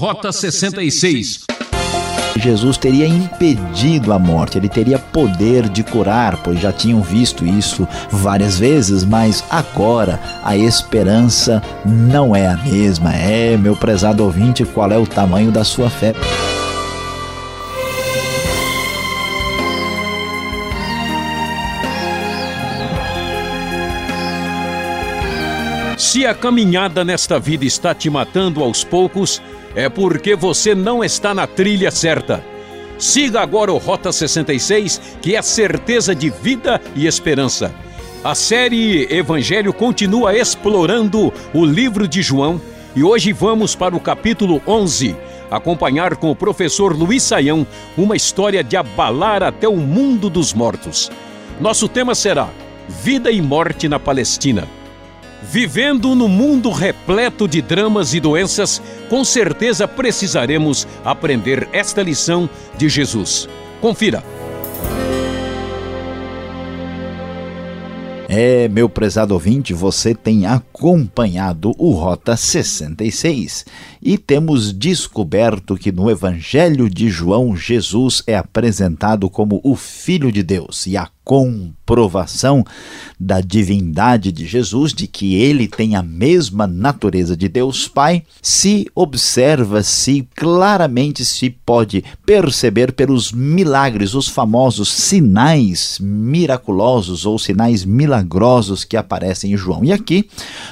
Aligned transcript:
Rota 0.00 0.32
66. 0.32 1.40
Jesus 2.36 2.78
teria 2.78 3.06
impedido 3.06 4.14
a 4.14 4.18
morte, 4.18 4.56
ele 4.56 4.66
teria 4.66 4.98
poder 4.98 5.68
de 5.68 5.82
curar, 5.82 6.38
pois 6.42 6.58
já 6.58 6.72
tinham 6.72 7.02
visto 7.02 7.44
isso 7.44 7.86
várias 8.10 8.58
vezes, 8.58 9.04
mas 9.04 9.44
agora 9.50 10.18
a 10.42 10.56
esperança 10.56 11.62
não 11.84 12.34
é 12.34 12.46
a 12.46 12.56
mesma. 12.56 13.14
É, 13.14 13.58
meu 13.58 13.76
prezado 13.76 14.24
ouvinte, 14.24 14.64
qual 14.64 14.90
é 14.90 14.96
o 14.96 15.06
tamanho 15.06 15.52
da 15.52 15.64
sua 15.64 15.90
fé? 15.90 16.14
Se 25.98 26.24
a 26.24 26.34
caminhada 26.34 27.04
nesta 27.04 27.38
vida 27.38 27.66
está 27.66 27.94
te 27.94 28.08
matando 28.08 28.64
aos 28.64 28.82
poucos, 28.82 29.42
é 29.74 29.88
porque 29.88 30.34
você 30.34 30.74
não 30.74 31.02
está 31.04 31.34
na 31.34 31.46
trilha 31.46 31.90
certa. 31.90 32.44
Siga 32.98 33.40
agora 33.40 33.72
o 33.72 33.78
Rota 33.78 34.12
66, 34.12 35.00
que 35.22 35.34
é 35.34 35.42
certeza 35.42 36.14
de 36.14 36.28
vida 36.28 36.80
e 36.94 37.06
esperança. 37.06 37.74
A 38.22 38.34
série 38.34 39.06
Evangelho 39.10 39.72
continua 39.72 40.36
explorando 40.36 41.32
o 41.54 41.64
livro 41.64 42.06
de 42.06 42.20
João 42.20 42.60
e 42.94 43.02
hoje 43.02 43.32
vamos 43.32 43.74
para 43.74 43.96
o 43.96 44.00
capítulo 44.00 44.60
11, 44.66 45.16
acompanhar 45.50 46.16
com 46.16 46.30
o 46.30 46.36
professor 46.36 46.94
Luiz 46.94 47.22
Saião 47.22 47.66
uma 47.96 48.16
história 48.16 48.62
de 48.62 48.76
abalar 48.76 49.42
até 49.42 49.66
o 49.66 49.76
mundo 49.76 50.28
dos 50.28 50.52
mortos. 50.52 51.10
Nosso 51.58 51.88
tema 51.88 52.14
será 52.14 52.50
Vida 52.88 53.30
e 53.30 53.40
Morte 53.40 53.88
na 53.88 53.98
Palestina. 53.98 54.79
Vivendo 55.42 56.14
no 56.14 56.28
mundo 56.28 56.70
repleto 56.70 57.48
de 57.48 57.62
dramas 57.62 58.14
e 58.14 58.20
doenças, 58.20 58.80
com 59.08 59.24
certeza 59.24 59.88
precisaremos 59.88 60.86
aprender 61.04 61.68
esta 61.72 62.02
lição 62.02 62.48
de 62.76 62.88
Jesus. 62.88 63.48
Confira. 63.80 64.22
É, 68.32 68.68
meu 68.68 68.88
prezado 68.88 69.34
ouvinte, 69.34 69.74
você 69.74 70.14
tem 70.14 70.46
acompanhado 70.46 71.74
o 71.76 71.90
Rota 71.90 72.36
66 72.36 73.64
e 74.00 74.16
temos 74.16 74.72
descoberto 74.72 75.76
que 75.76 75.90
no 75.90 76.08
Evangelho 76.08 76.88
de 76.88 77.10
João, 77.10 77.56
Jesus 77.56 78.22
é 78.28 78.36
apresentado 78.36 79.28
como 79.28 79.60
o 79.64 79.74
Filho 79.74 80.30
de 80.30 80.44
Deus 80.44 80.86
e 80.86 80.96
a 80.96 81.08
comprovação 81.24 82.64
da 83.18 83.40
divindade 83.40 84.32
de 84.32 84.46
Jesus, 84.46 84.92
de 84.92 85.06
que 85.06 85.34
ele 85.34 85.68
tem 85.68 85.94
a 85.94 86.02
mesma 86.02 86.66
natureza 86.66 87.36
de 87.36 87.48
Deus 87.48 87.86
Pai, 87.86 88.24
se 88.40 88.86
observa, 88.94 89.82
se 89.82 90.26
claramente 90.34 91.24
se 91.24 91.50
pode 91.50 92.02
perceber 92.24 92.92
pelos 92.92 93.32
milagres, 93.32 94.14
os 94.14 94.26
famosos 94.26 94.90
sinais 94.90 95.98
miraculosos 96.00 97.26
ou 97.26 97.38
sinais 97.38 97.84
milagrosos 97.84 98.84
que 98.84 98.96
aparecem 98.96 99.52
em 99.52 99.56
João. 99.56 99.84
E 99.84 99.92
aqui 99.92 100.28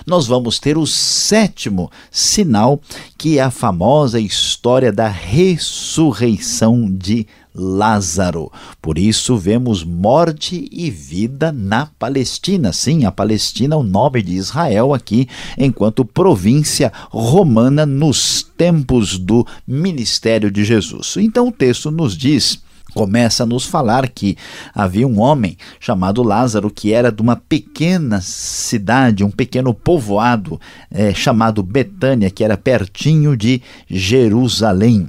nós 0.07 0.27
vamos 0.27 0.59
ter 0.59 0.79
o 0.79 0.87
sétimo 0.87 1.91
sinal, 2.11 2.81
que 3.17 3.39
é 3.39 3.43
a 3.43 3.51
famosa 3.51 4.19
história 4.19 4.91
da 4.91 5.09
ressurreição 5.09 6.91
de 6.91 7.27
Lázaro. 7.59 8.51
Por 8.81 8.97
isso 8.97 9.37
vemos 9.37 9.83
morte 9.83 10.69
e 10.71 10.91
vida 10.91 11.51
na 11.51 11.87
Palestina. 11.99 12.73
Sim, 12.73 13.05
a 13.05 13.13
Palestina 13.13 13.75
é 13.75 13.79
o 13.79 13.83
nome 13.83 14.23
de 14.23 14.35
Israel 14.35 14.95
aqui, 14.95 15.29
enquanto 15.59 16.05
província 16.05 16.93
romana 17.11 17.85
nos 17.85 18.43
tempos 18.57 19.19
do 19.19 19.47
ministério 19.67 20.51
de 20.51 20.65
Jesus. 20.65 21.17
Então 21.19 21.49
o 21.49 21.53
texto 21.53 21.91
nos 21.91 22.17
diz 22.17 22.63
começa 22.95 23.43
a 23.43 23.47
nos 23.47 23.65
falar 23.65 24.09
que 24.09 24.37
havia 24.75 25.07
um 25.07 25.21
homem 25.21 25.57
chamado 25.79 26.23
Lázaro 26.23 26.71
que 26.71 26.93
era 26.93 27.13
de 27.13 27.21
uma 27.21 27.37
pequena 27.37 28.21
cidade, 28.21 29.25
um 29.25 29.31
pequeno 29.31 29.75
povoado 29.75 30.61
é, 30.91 31.13
chamado 31.13 31.63
Betânia, 31.63 32.31
que 32.31 32.43
era 32.43 32.57
pertinho 32.57 33.37
de 33.37 33.63
Jerusalém. 33.89 35.09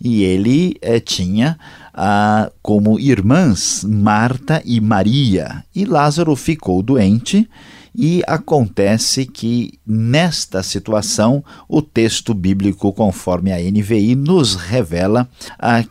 E 0.00 0.22
ele 0.22 0.76
é, 0.82 1.00
tinha 1.00 1.58
ah, 1.94 2.50
como 2.60 2.98
irmãs 2.98 3.84
Marta 3.88 4.60
e 4.64 4.80
Maria. 4.80 5.64
E 5.74 5.84
Lázaro 5.84 6.34
ficou 6.34 6.82
doente. 6.82 7.48
E 7.96 8.24
acontece 8.26 9.24
que, 9.24 9.78
nesta 9.86 10.64
situação, 10.64 11.44
o 11.68 11.80
texto 11.80 12.34
bíblico, 12.34 12.92
conforme 12.92 13.52
a 13.52 13.58
NVI, 13.58 14.16
nos 14.16 14.56
revela 14.56 15.28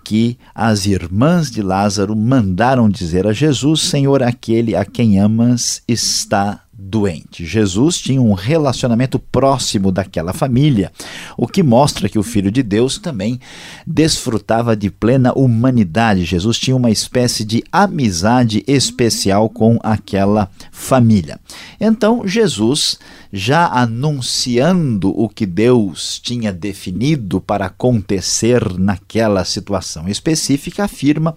que 0.03 0.37
as 0.53 0.85
irmãs 0.85 1.49
de 1.49 1.61
Lázaro 1.61 2.13
mandaram 2.13 2.89
dizer 2.89 3.25
a 3.25 3.31
Jesus: 3.31 3.83
Senhor, 3.83 4.21
aquele 4.21 4.75
a 4.75 4.83
quem 4.83 5.17
amas 5.17 5.81
está 5.87 6.62
doente. 6.85 7.45
Jesus 7.45 7.97
tinha 7.99 8.21
um 8.21 8.33
relacionamento 8.33 9.17
próximo 9.17 9.91
daquela 9.91 10.33
família, 10.33 10.91
o 11.37 11.47
que 11.47 11.63
mostra 11.63 12.09
que 12.09 12.19
o 12.19 12.23
Filho 12.23 12.51
de 12.51 12.61
Deus 12.61 12.97
também 12.97 13.39
desfrutava 13.87 14.75
de 14.75 14.89
plena 14.91 15.31
humanidade. 15.33 16.25
Jesus 16.25 16.59
tinha 16.59 16.75
uma 16.75 16.91
espécie 16.91 17.45
de 17.45 17.63
amizade 17.71 18.63
especial 18.67 19.49
com 19.49 19.79
aquela 19.81 20.49
família. 20.71 21.39
Então, 21.79 22.27
Jesus 22.27 22.99
já 23.35 23.65
anunciando 23.67 25.09
o 25.09 25.27
que 25.27 25.47
Deus 25.47 26.19
tinha 26.19 26.53
definido 26.53 27.41
para 27.41 27.65
acontecer 27.65 28.77
naquela 28.77 29.43
situação 29.43 30.07
específica, 30.07 30.83
afirma 30.83 31.33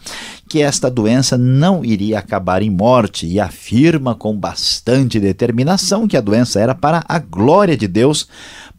que 0.46 0.60
esta 0.60 0.90
doença 0.90 1.38
não 1.38 1.82
iria 1.82 2.18
acabar 2.18 2.60
em 2.60 2.68
morte 2.68 3.26
e 3.26 3.40
afirma 3.40 4.14
com 4.14 4.36
bastante 4.36 5.18
determinação 5.18 5.35
que 6.08 6.16
a 6.16 6.20
doença 6.20 6.60
era 6.60 6.74
para 6.74 7.04
a 7.08 7.18
glória 7.18 7.76
de 7.76 7.86
Deus 7.86 8.28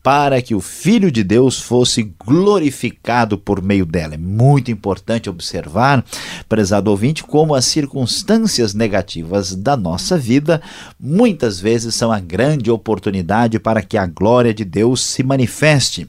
para 0.07 0.41
que 0.41 0.55
o 0.55 0.61
Filho 0.61 1.11
de 1.11 1.21
Deus 1.21 1.59
fosse 1.59 2.15
glorificado 2.25 3.37
por 3.37 3.61
meio 3.61 3.85
dela. 3.85 4.13
É 4.13 4.17
muito 4.17 4.71
importante 4.71 5.29
observar, 5.29 6.01
prezado 6.47 6.89
ouvinte, 6.89 7.25
como 7.25 7.53
as 7.53 7.65
circunstâncias 7.65 8.73
negativas 8.73 9.53
da 9.53 9.75
nossa 9.75 10.17
vida 10.17 10.61
muitas 10.97 11.59
vezes 11.59 11.93
são 11.93 12.09
a 12.09 12.21
grande 12.21 12.71
oportunidade 12.71 13.59
para 13.59 13.81
que 13.81 13.97
a 13.97 14.05
glória 14.05 14.53
de 14.53 14.63
Deus 14.63 15.03
se 15.03 15.23
manifeste. 15.23 16.07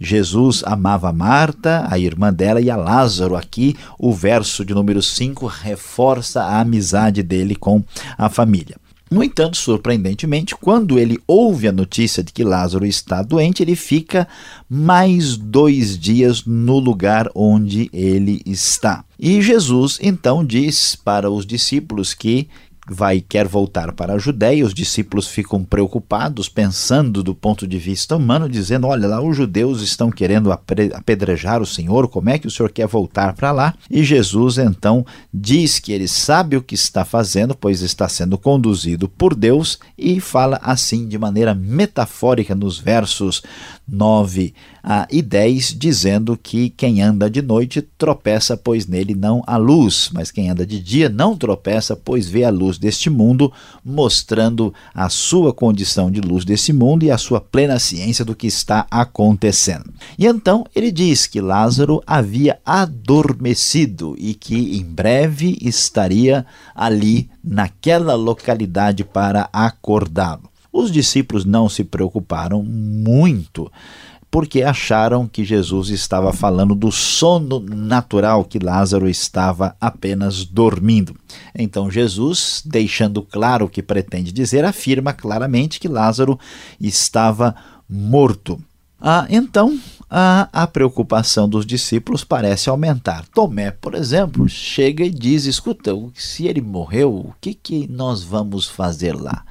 Jesus 0.00 0.62
amava 0.64 1.12
Marta, 1.12 1.86
a 1.90 1.98
irmã 1.98 2.32
dela, 2.32 2.62
e 2.62 2.70
a 2.70 2.76
Lázaro. 2.76 3.36
Aqui, 3.36 3.76
o 3.98 4.10
verso 4.10 4.64
de 4.64 4.72
número 4.72 5.02
5 5.02 5.46
reforça 5.46 6.42
a 6.42 6.60
amizade 6.60 7.22
dele 7.22 7.54
com 7.54 7.84
a 8.16 8.30
família. 8.30 8.76
No 9.10 9.22
entanto, 9.22 9.56
surpreendentemente, 9.56 10.56
quando 10.56 10.98
ele 10.98 11.18
ouve 11.26 11.68
a 11.68 11.72
notícia 11.72 12.22
de 12.22 12.32
que 12.32 12.42
Lázaro 12.42 12.86
está 12.86 13.22
doente, 13.22 13.62
ele 13.62 13.76
fica 13.76 14.26
mais 14.68 15.36
dois 15.36 15.98
dias 15.98 16.44
no 16.44 16.78
lugar 16.78 17.28
onde 17.34 17.90
ele 17.92 18.40
está. 18.46 19.04
E 19.18 19.40
Jesus 19.42 19.98
então 20.02 20.44
diz 20.44 20.96
para 20.96 21.30
os 21.30 21.46
discípulos 21.46 22.14
que 22.14 22.48
vai 22.88 23.20
quer 23.20 23.46
voltar 23.46 23.92
para 23.92 24.14
a 24.14 24.18
Judéia, 24.18 24.64
os 24.64 24.74
discípulos 24.74 25.26
ficam 25.26 25.64
preocupados, 25.64 26.48
pensando 26.48 27.22
do 27.22 27.34
ponto 27.34 27.66
de 27.66 27.78
vista 27.78 28.16
humano, 28.16 28.48
dizendo: 28.48 28.86
olha 28.86 29.08
lá, 29.08 29.22
os 29.22 29.36
judeus 29.36 29.80
estão 29.80 30.10
querendo 30.10 30.52
apedrejar 30.52 31.62
o 31.62 31.66
Senhor, 31.66 32.08
como 32.08 32.30
é 32.30 32.38
que 32.38 32.46
o 32.46 32.50
Senhor 32.50 32.70
quer 32.70 32.86
voltar 32.86 33.34
para 33.34 33.52
lá? 33.52 33.74
E 33.90 34.02
Jesus 34.02 34.58
então 34.58 35.04
diz 35.32 35.78
que 35.78 35.92
ele 35.92 36.08
sabe 36.08 36.56
o 36.56 36.62
que 36.62 36.74
está 36.74 37.04
fazendo, 37.04 37.54
pois 37.54 37.80
está 37.80 38.08
sendo 38.08 38.36
conduzido 38.36 39.08
por 39.08 39.34
Deus, 39.34 39.78
e 39.96 40.20
fala 40.20 40.60
assim 40.62 41.08
de 41.08 41.18
maneira 41.18 41.54
metafórica 41.54 42.54
nos 42.54 42.78
versos 42.78 43.42
9 43.86 44.54
ah, 44.82 45.06
e 45.10 45.22
10, 45.22 45.74
dizendo 45.78 46.36
que 46.36 46.70
quem 46.70 47.02
anda 47.02 47.30
de 47.30 47.40
noite 47.40 47.82
tropeça, 47.82 48.56
pois 48.56 48.86
nele 48.86 49.14
não 49.14 49.42
há 49.46 49.56
luz, 49.56 50.10
mas 50.12 50.30
quem 50.30 50.50
anda 50.50 50.66
de 50.66 50.80
dia 50.80 51.08
não 51.08 51.36
tropeça, 51.36 51.94
pois 51.96 52.28
vê 52.28 52.44
a 52.44 52.50
luz 52.50 52.78
deste 52.78 53.08
mundo, 53.08 53.52
mostrando 53.84 54.72
a 54.94 55.08
sua 55.08 55.52
condição 55.52 56.10
de 56.10 56.20
luz 56.20 56.44
desse 56.44 56.72
mundo 56.72 57.04
e 57.04 57.10
a 57.10 57.18
sua 57.18 57.40
plena 57.40 57.78
ciência 57.78 58.24
do 58.24 58.34
que 58.34 58.46
está 58.46 58.86
acontecendo. 58.90 59.92
E 60.18 60.26
então 60.26 60.64
ele 60.74 60.90
diz 60.90 61.26
que 61.26 61.40
Lázaro 61.40 62.02
havia 62.06 62.58
adormecido 62.64 64.14
e 64.18 64.34
que 64.34 64.78
em 64.78 64.84
breve 64.84 65.58
estaria 65.60 66.46
ali 66.74 67.28
naquela 67.42 68.14
localidade 68.14 69.04
para 69.04 69.48
acordá-lo. 69.52 70.53
Os 70.74 70.90
discípulos 70.90 71.44
não 71.44 71.68
se 71.68 71.84
preocuparam 71.84 72.60
muito 72.60 73.70
porque 74.28 74.64
acharam 74.64 75.28
que 75.28 75.44
Jesus 75.44 75.90
estava 75.90 76.32
falando 76.32 76.74
do 76.74 76.90
sono 76.90 77.60
natural, 77.60 78.44
que 78.44 78.58
Lázaro 78.58 79.08
estava 79.08 79.76
apenas 79.80 80.44
dormindo. 80.44 81.14
Então 81.56 81.88
Jesus, 81.88 82.60
deixando 82.66 83.22
claro 83.22 83.66
o 83.66 83.68
que 83.68 83.80
pretende 83.80 84.32
dizer, 84.32 84.64
afirma 84.64 85.12
claramente 85.12 85.78
que 85.78 85.86
Lázaro 85.86 86.36
estava 86.80 87.54
morto. 87.88 88.60
Ah, 89.00 89.28
então, 89.30 89.78
a, 90.10 90.48
a 90.52 90.66
preocupação 90.66 91.48
dos 91.48 91.64
discípulos 91.64 92.24
parece 92.24 92.68
aumentar. 92.68 93.24
Tomé, 93.28 93.70
por 93.70 93.94
exemplo, 93.94 94.48
chega 94.48 95.04
e 95.04 95.10
diz: 95.10 95.44
escuta, 95.44 95.92
se 96.14 96.48
ele 96.48 96.60
morreu, 96.60 97.14
o 97.14 97.34
que, 97.40 97.54
que 97.54 97.86
nós 97.86 98.24
vamos 98.24 98.68
fazer 98.68 99.14
lá? 99.14 99.44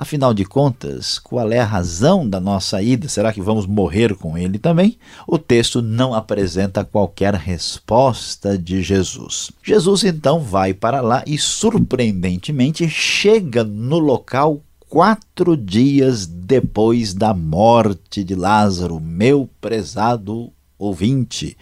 Afinal 0.00 0.32
de 0.32 0.46
contas, 0.46 1.18
qual 1.18 1.52
é 1.52 1.58
a 1.58 1.64
razão 1.66 2.26
da 2.26 2.40
nossa 2.40 2.80
ida? 2.80 3.06
Será 3.06 3.34
que 3.34 3.42
vamos 3.42 3.66
morrer 3.66 4.14
com 4.14 4.38
ele 4.38 4.58
também? 4.58 4.96
O 5.26 5.36
texto 5.36 5.82
não 5.82 6.14
apresenta 6.14 6.82
qualquer 6.82 7.34
resposta 7.34 8.56
de 8.56 8.82
Jesus. 8.82 9.50
Jesus 9.62 10.02
então 10.02 10.40
vai 10.40 10.72
para 10.72 11.02
lá 11.02 11.22
e, 11.26 11.36
surpreendentemente, 11.36 12.88
chega 12.88 13.62
no 13.62 13.98
local 13.98 14.62
quatro 14.88 15.54
dias 15.54 16.24
depois 16.24 17.12
da 17.12 17.34
morte 17.34 18.24
de 18.24 18.34
Lázaro, 18.34 18.98
meu 18.98 19.50
prezado 19.60 20.50
ouvinte. 20.78 21.58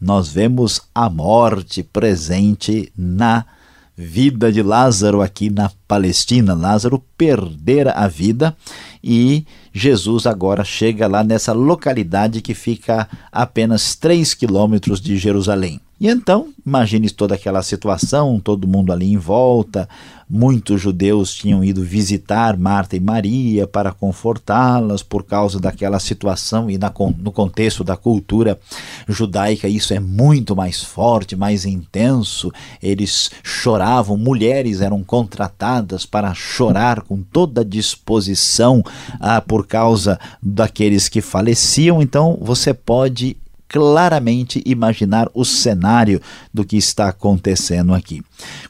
Nós 0.00 0.28
vemos 0.28 0.80
a 0.94 1.10
morte 1.10 1.82
presente 1.82 2.90
na 2.96 3.44
vida 3.96 4.50
de 4.50 4.62
Lázaro 4.62 5.20
aqui 5.20 5.50
na 5.50 5.70
Palestina. 5.86 6.54
Lázaro 6.54 7.02
perdera 7.16 7.92
a 7.92 8.08
vida 8.08 8.56
e 9.02 9.44
Jesus 9.72 10.26
agora 10.26 10.64
chega 10.64 11.06
lá 11.06 11.22
nessa 11.22 11.52
localidade 11.52 12.40
que 12.40 12.54
fica 12.54 13.08
a 13.30 13.42
apenas 13.42 13.94
3 13.96 14.34
quilômetros 14.34 15.00
de 15.00 15.16
Jerusalém. 15.16 15.80
E 16.02 16.08
então, 16.08 16.48
imagine 16.66 17.08
toda 17.10 17.36
aquela 17.36 17.62
situação, 17.62 18.40
todo 18.40 18.66
mundo 18.66 18.92
ali 18.92 19.12
em 19.12 19.16
volta, 19.16 19.88
muitos 20.28 20.80
judeus 20.80 21.32
tinham 21.32 21.62
ido 21.62 21.80
visitar 21.84 22.56
Marta 22.56 22.96
e 22.96 23.00
Maria 23.00 23.68
para 23.68 23.92
confortá-las 23.92 25.00
por 25.00 25.22
causa 25.22 25.60
daquela 25.60 26.00
situação 26.00 26.68
e 26.68 26.76
na, 26.76 26.92
no 27.18 27.30
contexto 27.30 27.84
da 27.84 27.96
cultura 27.96 28.58
judaica 29.08 29.68
isso 29.68 29.94
é 29.94 30.00
muito 30.00 30.56
mais 30.56 30.82
forte, 30.82 31.36
mais 31.36 31.64
intenso. 31.64 32.50
Eles 32.82 33.30
choravam, 33.44 34.16
mulheres 34.16 34.80
eram 34.80 35.04
contratadas 35.04 36.04
para 36.04 36.34
chorar 36.34 37.02
com 37.02 37.22
toda 37.22 37.64
disposição 37.64 38.82
ah, 39.20 39.40
por 39.40 39.68
causa 39.68 40.18
daqueles 40.42 41.08
que 41.08 41.20
faleciam. 41.20 42.02
Então 42.02 42.36
você 42.42 42.74
pode 42.74 43.36
claramente 43.72 44.62
imaginar 44.66 45.30
o 45.32 45.46
cenário 45.46 46.20
do 46.52 46.62
que 46.62 46.76
está 46.76 47.08
acontecendo 47.08 47.94
aqui. 47.94 48.22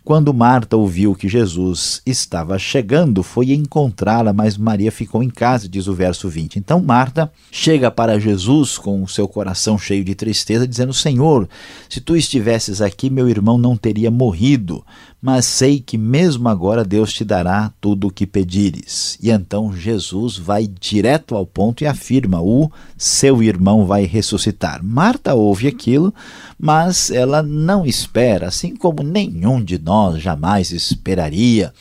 Quando 0.04 0.32
Marta 0.32 0.76
ouviu 0.76 1.12
que 1.12 1.28
Jesus 1.28 2.00
estava 2.06 2.56
chegando, 2.56 3.22
foi 3.24 3.52
encontrá-la, 3.52 4.32
mas 4.32 4.56
Maria 4.56 4.92
ficou 4.92 5.20
em 5.20 5.28
casa, 5.28 5.68
diz 5.68 5.88
o 5.88 5.94
verso 5.94 6.28
20. 6.28 6.56
Então 6.56 6.80
Marta 6.80 7.32
chega 7.50 7.90
para 7.90 8.20
Jesus 8.20 8.78
com 8.78 9.02
o 9.02 9.08
seu 9.08 9.26
coração 9.26 9.76
cheio 9.76 10.04
de 10.04 10.14
tristeza, 10.14 10.68
dizendo: 10.68 10.94
Senhor, 10.94 11.48
se 11.88 12.00
tu 12.00 12.16
estivesses 12.16 12.80
aqui, 12.80 13.10
meu 13.10 13.28
irmão 13.28 13.58
não 13.58 13.76
teria 13.76 14.10
morrido 14.10 14.84
mas 15.22 15.46
sei 15.46 15.78
que 15.78 15.96
mesmo 15.96 16.48
agora 16.48 16.84
Deus 16.84 17.12
te 17.12 17.24
dará 17.24 17.72
tudo 17.80 18.08
o 18.08 18.10
que 18.10 18.26
pedires. 18.26 19.16
E 19.22 19.30
então 19.30 19.72
Jesus 19.72 20.36
vai 20.36 20.66
direto 20.66 21.36
ao 21.36 21.46
ponto 21.46 21.84
e 21.84 21.86
afirma: 21.86 22.42
o 22.42 22.68
seu 22.98 23.40
irmão 23.40 23.86
vai 23.86 24.04
ressuscitar. 24.04 24.82
Marta 24.82 25.32
ouve 25.32 25.68
aquilo, 25.68 26.12
mas 26.58 27.08
ela 27.12 27.40
não 27.40 27.86
espera, 27.86 28.48
assim 28.48 28.74
como 28.74 29.04
nenhum 29.04 29.62
de 29.62 29.78
nós 29.78 30.20
jamais 30.20 30.72
esperaria 30.72 31.72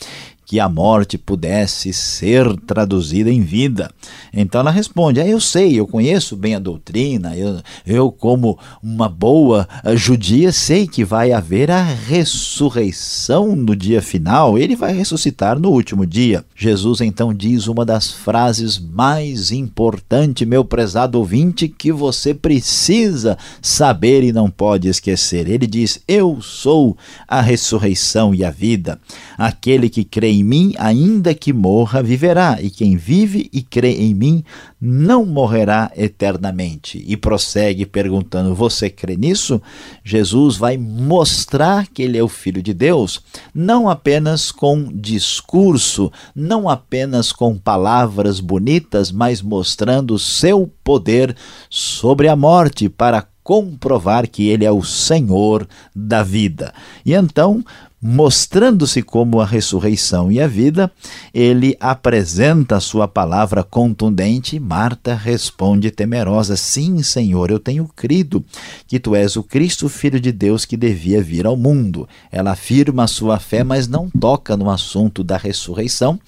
que 0.52 0.60
a 0.60 0.68
morte 0.68 1.16
pudesse 1.16 1.94
ser 1.94 2.46
traduzida 2.66 3.30
em 3.30 3.40
vida. 3.40 3.90
Então 4.34 4.60
ela 4.60 4.70
responde: 4.70 5.18
ah, 5.18 5.26
Eu 5.26 5.40
sei, 5.40 5.80
eu 5.80 5.86
conheço 5.86 6.36
bem 6.36 6.54
a 6.54 6.58
doutrina, 6.58 7.34
eu, 7.34 7.58
eu, 7.86 8.12
como 8.12 8.58
uma 8.82 9.08
boa 9.08 9.66
judia, 9.94 10.52
sei 10.52 10.86
que 10.86 11.06
vai 11.06 11.32
haver 11.32 11.70
a 11.70 11.82
ressurreição 11.82 13.56
no 13.56 13.74
dia 13.74 14.02
final, 14.02 14.58
ele 14.58 14.76
vai 14.76 14.92
ressuscitar 14.92 15.58
no 15.58 15.70
último 15.70 16.04
dia. 16.04 16.44
Jesus 16.54 17.00
então 17.00 17.32
diz 17.32 17.66
uma 17.66 17.82
das 17.82 18.10
frases 18.10 18.78
mais 18.78 19.52
importantes, 19.52 20.46
meu 20.46 20.66
prezado 20.66 21.18
ouvinte, 21.18 21.66
que 21.66 21.90
você 21.90 22.34
precisa 22.34 23.38
saber 23.62 24.22
e 24.22 24.34
não 24.34 24.50
pode 24.50 24.86
esquecer. 24.86 25.48
Ele 25.48 25.66
diz: 25.66 26.02
Eu 26.06 26.42
sou 26.42 26.94
a 27.26 27.40
ressurreição 27.40 28.34
e 28.34 28.44
a 28.44 28.50
vida. 28.50 29.00
Aquele 29.38 29.88
que 29.88 30.04
crê 30.04 30.30
em 30.30 30.41
mim, 30.42 30.74
ainda 30.78 31.34
que 31.34 31.52
morra, 31.52 32.02
viverá, 32.02 32.58
e 32.60 32.70
quem 32.70 32.96
vive 32.96 33.48
e 33.52 33.62
crê 33.62 33.92
em 33.92 34.14
mim 34.14 34.44
não 34.80 35.24
morrerá 35.24 35.90
eternamente. 35.96 37.02
E 37.06 37.16
prossegue 37.16 37.86
perguntando: 37.86 38.54
Você 38.54 38.90
crê 38.90 39.16
nisso? 39.16 39.60
Jesus 40.04 40.56
vai 40.56 40.76
mostrar 40.76 41.86
que 41.86 42.02
ele 42.02 42.18
é 42.18 42.22
o 42.22 42.28
Filho 42.28 42.62
de 42.62 42.74
Deus, 42.74 43.20
não 43.54 43.88
apenas 43.88 44.50
com 44.50 44.90
discurso, 44.92 46.10
não 46.34 46.68
apenas 46.68 47.32
com 47.32 47.56
palavras 47.56 48.40
bonitas, 48.40 49.12
mas 49.12 49.40
mostrando 49.40 50.18
seu 50.18 50.70
poder 50.82 51.36
sobre 51.70 52.28
a 52.28 52.36
morte 52.36 52.88
para 52.88 53.26
comprovar 53.42 54.28
que 54.28 54.48
ele 54.48 54.64
é 54.64 54.70
o 54.70 54.82
Senhor 54.82 55.66
da 55.94 56.22
vida. 56.22 56.72
E 57.04 57.12
então 57.12 57.64
mostrando-se 58.02 59.00
como 59.00 59.40
a 59.40 59.46
ressurreição 59.46 60.32
e 60.32 60.40
a 60.40 60.48
vida, 60.48 60.90
ele 61.32 61.76
apresenta 61.78 62.76
a 62.76 62.80
sua 62.80 63.06
palavra 63.06 63.62
contundente. 63.62 64.58
Marta 64.58 65.14
responde 65.14 65.92
temerosa: 65.92 66.56
Sim, 66.56 67.00
Senhor, 67.02 67.50
eu 67.50 67.60
tenho 67.60 67.88
crido 67.94 68.44
que 68.88 68.98
tu 68.98 69.14
és 69.14 69.36
o 69.36 69.44
Cristo, 69.44 69.88
filho 69.88 70.18
de 70.18 70.32
Deus, 70.32 70.64
que 70.64 70.76
devia 70.76 71.22
vir 71.22 71.46
ao 71.46 71.56
mundo. 71.56 72.08
Ela 72.32 72.50
afirma 72.52 73.04
a 73.04 73.08
sua 73.08 73.38
fé, 73.38 73.62
mas 73.62 73.86
não 73.86 74.10
toca 74.10 74.56
no 74.56 74.68
assunto 74.68 75.22
da 75.22 75.36
ressurreição, 75.36 76.18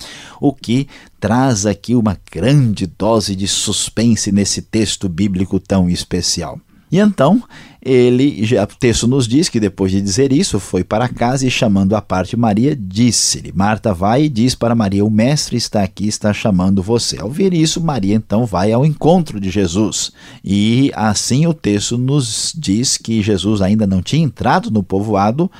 o 0.40 0.52
que 0.52 0.86
traz 1.18 1.66
aqui 1.66 1.96
uma 1.96 2.16
grande 2.30 2.86
dose 2.86 3.34
de 3.34 3.48
suspense 3.48 4.30
nesse 4.30 4.62
texto 4.62 5.08
bíblico 5.08 5.58
tão 5.58 5.90
especial. 5.90 6.60
E 6.90 6.98
então, 6.98 7.42
ele, 7.84 8.42
o 8.54 8.78
texto 8.78 9.06
nos 9.06 9.28
diz 9.28 9.48
que 9.48 9.60
depois 9.60 9.92
de 9.92 10.00
dizer 10.00 10.32
isso, 10.32 10.58
foi 10.58 10.82
para 10.82 11.08
casa 11.08 11.46
e 11.46 11.50
chamando 11.50 11.94
à 11.94 12.00
parte 12.00 12.36
Maria, 12.36 12.74
disse-lhe: 12.74 13.52
Marta 13.52 13.92
vai 13.92 14.24
e 14.24 14.28
diz 14.28 14.54
para 14.54 14.74
Maria: 14.74 15.04
O 15.04 15.10
mestre 15.10 15.56
está 15.56 15.82
aqui, 15.82 16.08
está 16.08 16.32
chamando 16.32 16.82
você. 16.82 17.20
Ao 17.20 17.30
ver 17.30 17.52
isso, 17.52 17.82
Maria 17.82 18.14
então 18.14 18.46
vai 18.46 18.72
ao 18.72 18.86
encontro 18.86 19.38
de 19.38 19.50
Jesus. 19.50 20.12
E 20.42 20.90
assim 20.94 21.46
o 21.46 21.52
texto 21.52 21.98
nos 21.98 22.54
diz 22.56 22.96
que 22.96 23.22
Jesus 23.22 23.60
ainda 23.60 23.86
não 23.86 24.00
tinha 24.00 24.24
entrado 24.24 24.70
no 24.70 24.82
povoado, 24.82 25.50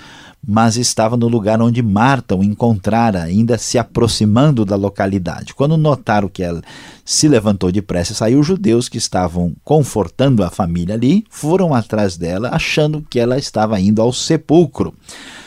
mas 0.47 0.77
estava 0.77 1.17
no 1.17 1.29
lugar 1.29 1.61
onde 1.61 1.83
Marta 1.83 2.35
o 2.35 2.43
encontrara, 2.43 3.23
ainda 3.23 3.59
se 3.59 3.79
aproximando 3.79 4.65
da 4.65 4.77
localidade. 4.77 5.55
Quando 5.55 5.77
notaram 5.77 6.29
que 6.29 6.43
ela 6.43 6.63
se 7.05 7.29
levantou 7.29 7.71
depressa 7.73 8.13
e 8.13 8.17
saiu, 8.17 8.41
os 8.41 8.47
judeus 8.47 8.89
que 8.89 8.99
estavam 8.99 9.55
confortando 9.65 10.43
a 10.43 10.51
família 10.51 10.95
ali 10.95 11.25
foram 11.29 11.75
atrás 11.75 12.17
dela, 12.17 12.51
achando 12.53 13.05
que 13.09 13.19
ela 13.19 13.39
estava 13.39 13.79
indo 13.81 14.01
ao 14.01 14.13
sepulcro. 14.13 14.95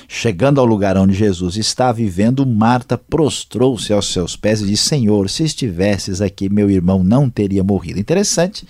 Chegando 0.10 0.62
ao 0.62 0.66
lugar 0.66 0.98
onde 0.98 1.14
Jesus 1.14 1.58
está 1.58 1.92
vivendo, 1.92 2.46
Marta 2.46 2.98
prostrou-se 2.98 3.92
aos 3.92 4.08
seus 4.08 4.38
pés 4.38 4.62
e 4.62 4.68
disse: 4.68 4.86
Senhor, 4.88 5.30
se 5.30 5.44
estivesses 5.44 6.22
aqui, 6.22 6.48
meu 6.48 6.70
irmão 6.70 7.04
não 7.04 7.30
teria 7.30 7.62
morrido. 7.62 8.00
Interessante 8.00 8.66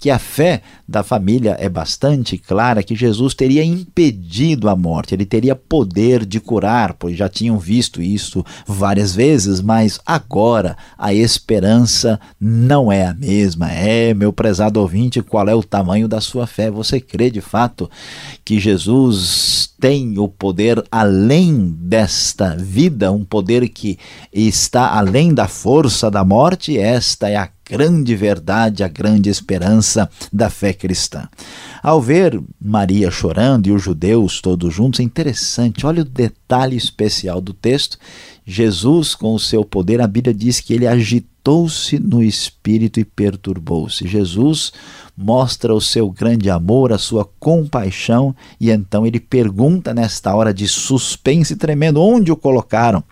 que 0.00 0.10
a 0.10 0.18
fé 0.18 0.62
da 0.88 1.04
família 1.04 1.56
é 1.60 1.68
bastante 1.68 2.36
clara 2.36 2.82
que 2.82 2.96
Jesus 2.96 3.34
teria 3.34 3.62
impedido 3.62 4.68
a 4.68 4.74
morte, 4.74 5.14
ele 5.14 5.24
teria 5.24 5.54
poder 5.54 6.26
de 6.26 6.40
curar, 6.40 6.94
pois 6.94 7.16
já 7.16 7.28
tinham 7.28 7.56
visto 7.56 8.02
isso 8.02 8.44
várias 8.66 9.14
vezes, 9.14 9.60
mas 9.60 10.00
agora 10.04 10.76
a 10.98 11.14
esperança 11.14 12.18
não 12.40 12.90
é 12.90 13.06
a 13.06 13.14
mesma. 13.14 13.70
É, 13.70 14.12
meu 14.12 14.32
prezado 14.32 14.80
ouvinte, 14.80 15.22
qual 15.22 15.48
é 15.48 15.54
o 15.54 15.62
tamanho 15.62 16.08
da 16.08 16.20
sua 16.20 16.48
fé? 16.48 16.68
Você 16.68 17.00
crê 17.00 17.30
de 17.30 17.40
fato 17.40 17.88
que 18.44 18.58
Jesus 18.58 19.70
tem 19.80 20.18
o 20.18 20.28
poder 20.28 20.79
além 20.90 21.74
desta 21.78 22.56
vida, 22.56 23.10
um 23.12 23.24
poder 23.24 23.68
que 23.68 23.98
está 24.32 24.96
além 24.96 25.34
da 25.34 25.48
força 25.48 26.10
da 26.10 26.24
morte? 26.24 26.78
Esta 26.78 27.28
é 27.28 27.36
a 27.36 27.48
grande 27.70 28.16
verdade, 28.16 28.82
a 28.82 28.88
grande 28.88 29.30
esperança 29.30 30.10
da 30.32 30.50
fé 30.50 30.72
cristã. 30.72 31.28
Ao 31.80 32.02
ver 32.02 32.40
Maria 32.60 33.12
chorando 33.12 33.68
e 33.68 33.72
os 33.72 33.80
judeus 33.80 34.40
todos 34.40 34.74
juntos, 34.74 34.98
é 34.98 35.04
interessante, 35.04 35.86
olha 35.86 36.02
o 36.02 36.04
detalhe 36.04 36.76
especial 36.76 37.40
do 37.40 37.54
texto. 37.54 37.96
Jesus, 38.44 39.14
com 39.14 39.34
o 39.34 39.38
seu 39.38 39.64
poder, 39.64 40.00
a 40.00 40.06
Bíblia 40.08 40.34
diz 40.34 40.58
que 40.58 40.74
ele 40.74 40.88
agitou-se 40.88 41.96
no 42.00 42.20
espírito 42.20 42.98
e 42.98 43.04
perturbou-se. 43.04 44.08
Jesus 44.08 44.72
mostra 45.16 45.72
o 45.72 45.80
seu 45.80 46.10
grande 46.10 46.50
amor, 46.50 46.92
a 46.92 46.98
sua 46.98 47.24
compaixão, 47.38 48.34
e 48.60 48.70
então 48.70 49.06
ele 49.06 49.20
pergunta 49.20 49.94
nesta 49.94 50.34
hora 50.34 50.52
de 50.52 50.66
suspense 50.66 51.54
tremendo: 51.54 52.02
onde 52.02 52.32
o 52.32 52.36
colocaram? 52.36 53.04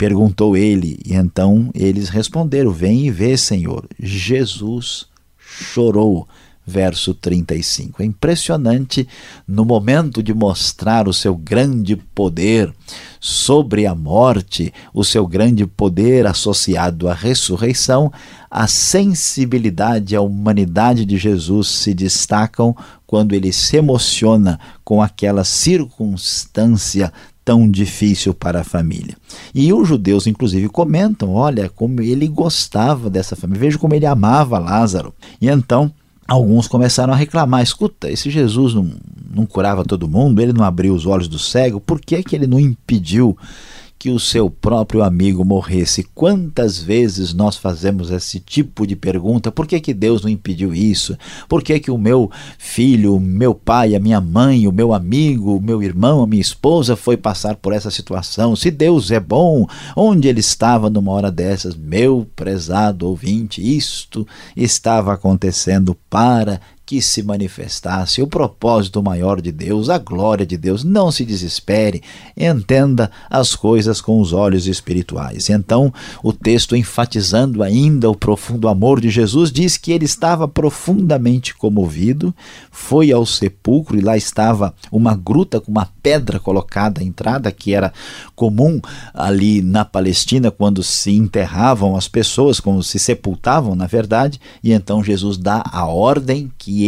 Perguntou 0.00 0.56
ele, 0.56 0.98
e 1.04 1.12
então 1.12 1.70
eles 1.74 2.08
responderam: 2.08 2.70
Vem 2.70 3.06
e 3.06 3.10
vê, 3.10 3.36
Senhor. 3.36 3.86
Jesus 3.98 5.06
chorou. 5.36 6.26
verso 6.66 7.12
35. 7.12 8.02
É 8.02 8.06
impressionante 8.06 9.06
no 9.46 9.64
momento 9.64 10.22
de 10.22 10.32
mostrar 10.32 11.06
o 11.08 11.12
seu 11.12 11.36
grande 11.36 11.96
poder 11.96 12.72
sobre 13.18 13.86
a 13.86 13.94
morte, 13.94 14.72
o 14.94 15.04
seu 15.04 15.26
grande 15.26 15.66
poder 15.66 16.26
associado 16.26 17.08
à 17.08 17.12
ressurreição, 17.12 18.10
a 18.50 18.66
sensibilidade 18.68 20.14
a 20.14 20.20
humanidade 20.20 21.04
de 21.04 21.18
Jesus 21.18 21.68
se 21.68 21.92
destacam 21.92 22.74
quando 23.06 23.34
ele 23.34 23.52
se 23.52 23.76
emociona 23.76 24.60
com 24.82 25.02
aquela 25.02 25.44
circunstância 25.44 27.12
tão 27.50 27.68
difícil 27.68 28.32
para 28.32 28.60
a 28.60 28.64
família. 28.64 29.16
E 29.52 29.72
os 29.72 29.88
judeus, 29.88 30.28
inclusive, 30.28 30.68
comentam: 30.68 31.34
olha, 31.34 31.68
como 31.68 32.00
ele 32.00 32.28
gostava 32.28 33.10
dessa 33.10 33.34
família, 33.34 33.62
veja 33.62 33.78
como 33.78 33.92
ele 33.92 34.06
amava 34.06 34.56
Lázaro. 34.58 35.12
E 35.40 35.48
então. 35.48 35.92
Alguns 36.28 36.68
começaram 36.68 37.12
a 37.12 37.16
reclamar: 37.16 37.60
escuta, 37.60 38.08
esse 38.08 38.30
Jesus 38.30 38.72
não, 38.72 38.92
não 39.34 39.44
curava 39.44 39.84
todo 39.84 40.06
mundo, 40.06 40.40
ele 40.40 40.52
não 40.52 40.62
abriu 40.62 40.94
os 40.94 41.04
olhos 41.04 41.26
do 41.26 41.40
cego, 41.40 41.80
por 41.80 42.00
que, 42.00 42.22
que 42.22 42.36
ele 42.36 42.46
não 42.46 42.60
impediu 42.60 43.36
que 44.00 44.08
o 44.08 44.18
seu 44.18 44.48
próprio 44.48 45.02
amigo 45.02 45.44
morresse. 45.44 46.02
Quantas 46.14 46.78
vezes 46.78 47.34
nós 47.34 47.56
fazemos 47.56 48.10
esse 48.10 48.40
tipo 48.40 48.86
de 48.86 48.96
pergunta? 48.96 49.52
Por 49.52 49.66
que, 49.66 49.78
que 49.78 49.92
Deus 49.92 50.22
não 50.22 50.30
impediu 50.30 50.74
isso? 50.74 51.18
Por 51.46 51.62
que, 51.62 51.78
que 51.78 51.90
o 51.90 51.98
meu 51.98 52.30
filho, 52.56 53.16
o 53.16 53.20
meu 53.20 53.54
pai, 53.54 53.94
a 53.94 54.00
minha 54.00 54.18
mãe, 54.18 54.66
o 54.66 54.72
meu 54.72 54.94
amigo, 54.94 55.54
o 55.54 55.60
meu 55.60 55.82
irmão, 55.82 56.22
a 56.22 56.26
minha 56.26 56.40
esposa 56.40 56.96
foi 56.96 57.18
passar 57.18 57.56
por 57.56 57.74
essa 57.74 57.90
situação? 57.90 58.56
Se 58.56 58.70
Deus 58.70 59.10
é 59.10 59.20
bom, 59.20 59.66
onde 59.94 60.28
ele 60.28 60.40
estava 60.40 60.88
numa 60.88 61.12
hora 61.12 61.30
dessas? 61.30 61.76
Meu 61.76 62.26
prezado 62.34 63.06
ouvinte, 63.06 63.60
isto 63.60 64.26
estava 64.56 65.12
acontecendo 65.12 65.94
para 66.08 66.58
que 66.90 67.00
se 67.00 67.22
manifestasse 67.22 68.20
o 68.20 68.26
propósito 68.26 69.00
maior 69.00 69.40
de 69.40 69.52
Deus, 69.52 69.88
a 69.88 69.96
glória 69.96 70.44
de 70.44 70.56
Deus. 70.56 70.82
Não 70.82 71.12
se 71.12 71.24
desespere, 71.24 72.02
entenda 72.36 73.12
as 73.30 73.54
coisas 73.54 74.00
com 74.00 74.20
os 74.20 74.32
olhos 74.32 74.66
espirituais. 74.66 75.48
Então, 75.50 75.94
o 76.20 76.32
texto, 76.32 76.74
enfatizando 76.74 77.62
ainda 77.62 78.10
o 78.10 78.16
profundo 78.16 78.66
amor 78.66 79.00
de 79.00 79.08
Jesus, 79.08 79.52
diz 79.52 79.76
que 79.76 79.92
ele 79.92 80.04
estava 80.04 80.48
profundamente 80.48 81.54
comovido, 81.54 82.34
foi 82.72 83.12
ao 83.12 83.24
sepulcro 83.24 83.96
e 83.96 84.00
lá 84.00 84.16
estava 84.16 84.74
uma 84.90 85.14
gruta 85.14 85.60
com 85.60 85.70
uma 85.70 85.88
pedra 86.02 86.40
colocada 86.40 87.00
à 87.00 87.04
entrada, 87.04 87.52
que 87.52 87.72
era 87.72 87.92
comum 88.34 88.80
ali 89.14 89.62
na 89.62 89.84
Palestina 89.84 90.50
quando 90.50 90.82
se 90.82 91.12
enterravam 91.12 91.94
as 91.94 92.08
pessoas, 92.08 92.58
quando 92.58 92.82
se 92.82 92.98
sepultavam, 92.98 93.76
na 93.76 93.86
verdade, 93.86 94.40
e 94.60 94.72
então 94.72 95.04
Jesus 95.04 95.36
dá 95.36 95.62
a 95.70 95.86
ordem 95.86 96.50
que 96.58 96.79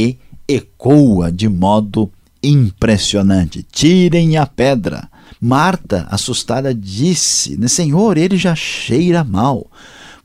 ecoa 0.49 1.30
de 1.30 1.49
modo 1.49 2.11
impressionante: 2.42 3.64
Tirem 3.70 4.37
a 4.37 4.46
pedra. 4.46 5.08
Marta, 5.40 6.06
assustada, 6.11 6.75
disse: 6.75 7.58
Senhor, 7.68 8.16
ele 8.16 8.37
já 8.37 8.54
cheira 8.54 9.25
mal, 9.25 9.66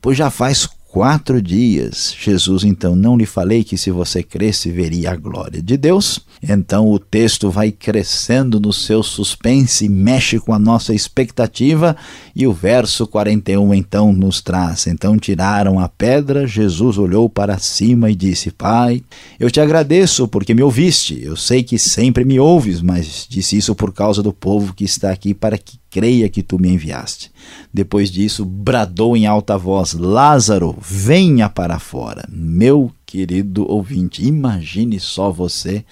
pois 0.00 0.16
já 0.16 0.30
faz 0.30 0.68
quatro 0.88 1.40
dias. 1.40 2.14
Jesus, 2.18 2.64
então, 2.64 2.96
não 2.96 3.16
lhe 3.16 3.26
falei 3.26 3.62
que 3.62 3.76
se 3.76 3.90
você 3.90 4.22
cresce, 4.22 4.70
veria 4.70 5.12
a 5.12 5.16
glória 5.16 5.62
de 5.62 5.76
Deus? 5.76 6.26
Então 6.42 6.88
o 6.88 6.98
texto 6.98 7.50
vai 7.50 7.70
crescendo 7.70 8.60
no 8.60 8.72
seu 8.72 9.02
suspense, 9.02 9.88
mexe 9.88 10.38
com 10.38 10.52
a 10.52 10.58
nossa 10.58 10.94
expectativa, 10.94 11.96
e 12.34 12.46
o 12.46 12.52
verso 12.52 13.06
41 13.06 13.74
então 13.74 14.12
nos 14.12 14.40
traz: 14.40 14.86
Então 14.86 15.18
tiraram 15.18 15.78
a 15.78 15.88
pedra, 15.88 16.46
Jesus 16.46 16.96
olhou 16.96 17.28
para 17.28 17.58
cima 17.58 18.10
e 18.10 18.14
disse: 18.14 18.50
Pai, 18.50 19.02
eu 19.38 19.50
te 19.50 19.60
agradeço 19.60 20.28
porque 20.28 20.54
me 20.54 20.62
ouviste. 20.62 21.20
Eu 21.22 21.36
sei 21.36 21.62
que 21.62 21.78
sempre 21.78 22.24
me 22.24 22.38
ouves, 22.38 22.80
mas 22.80 23.26
disse 23.28 23.56
isso 23.56 23.74
por 23.74 23.92
causa 23.92 24.22
do 24.22 24.32
povo 24.32 24.74
que 24.74 24.84
está 24.84 25.10
aqui 25.10 25.34
para 25.34 25.58
que 25.58 25.76
creia 25.90 26.28
que 26.28 26.42
tu 26.42 26.58
me 26.58 26.68
enviaste. 26.68 27.30
Depois 27.72 28.10
disso, 28.10 28.44
bradou 28.44 29.16
em 29.16 29.26
alta 29.26 29.56
voz: 29.56 29.94
Lázaro, 29.94 30.76
venha 30.80 31.48
para 31.48 31.78
fora. 31.78 32.28
Meu 32.30 32.92
querido 33.06 33.70
ouvinte, 33.70 34.24
imagine 34.24 35.00
só 35.00 35.30
você 35.30 35.84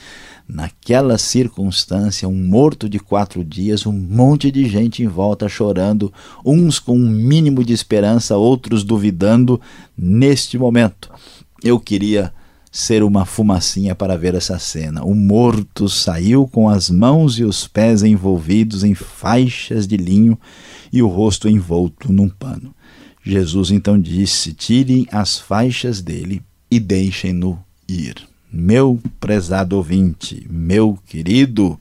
naquela 0.49 1.19
circunstância, 1.19 2.29
um 2.29 2.47
morto 2.49 2.89
de 2.89 2.99
quatro 2.99 3.43
dias, 3.43 3.85
um 3.85 3.93
monte 3.93 4.51
de 4.51 4.69
gente 4.69 5.03
em 5.03 5.09
volta 5.09 5.49
chorando, 5.49 6.13
uns 6.45 6.79
com 6.79 6.97
um 6.97 7.09
mínimo 7.09 7.65
de 7.65 7.73
esperança, 7.73 8.37
outros 8.37 8.85
duvidando. 8.85 9.61
Neste 9.97 10.57
momento, 10.57 11.11
eu 11.65 11.81
queria 11.81 12.33
ser 12.77 13.03
uma 13.03 13.25
fumacinha 13.25 13.95
para 13.95 14.19
ver 14.19 14.35
essa 14.35 14.59
cena. 14.59 15.03
O 15.03 15.15
morto 15.15 15.89
saiu 15.89 16.47
com 16.47 16.69
as 16.69 16.91
mãos 16.91 17.39
e 17.39 17.43
os 17.43 17.67
pés 17.67 18.03
envolvidos 18.03 18.85
em 18.85 18.95
faixas 18.95 19.87
de 19.87 19.97
linho 19.97 20.39
e 20.93 21.03
o 21.03 21.09
rosto 21.09 21.49
envolto 21.49 22.13
num 22.13 22.29
pano. 22.29 22.75
Jesus 23.25 23.71
então 23.71 23.99
disse: 23.99 24.53
Tirem 24.53 25.07
as 25.11 25.39
faixas 25.39 26.03
dele 26.03 26.43
e 26.71 26.79
deixem-no 26.79 27.59
ir. 27.89 28.17
Meu 28.53 29.01
prezado 29.19 29.75
ouvinte, 29.75 30.47
meu 30.51 30.99
querido 31.07 31.81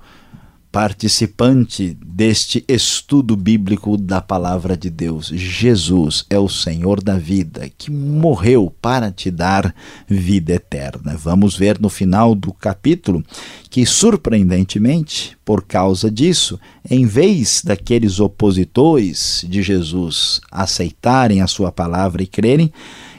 participante 0.76 1.98
deste 2.06 2.62
estudo 2.68 3.38
bíblico 3.38 3.96
da 3.96 4.20
palavra 4.20 4.76
de 4.76 4.90
Deus. 4.90 5.28
Jesus 5.28 6.26
é 6.30 6.38
o 6.38 6.50
Senhor 6.50 7.02
da 7.02 7.18
vida, 7.18 7.70
que 7.78 7.90
morreu 7.90 8.70
para 8.82 9.10
te 9.10 9.32
dar 9.32 9.74
vida 10.06 10.52
eterna. 10.52 11.16
Vamos 11.16 11.56
ver 11.56 11.80
no 11.80 11.88
final 11.88 12.36
do 12.36 12.52
capítulo 12.52 13.24
que, 13.70 13.86
surpreendentemente, 13.86 15.38
por 15.46 15.64
causa 15.64 16.12
disso, 16.12 16.60
em 16.90 17.06
vez 17.06 17.62
daqueles 17.64 18.20
opositores 18.20 19.46
de 19.48 19.64
Jesus 19.64 20.42
aceitarem 20.52 21.40
a 21.40 21.48
sua 21.48 21.72
palavra 21.72 22.22
e 22.22 22.28
crerem, 22.28 22.70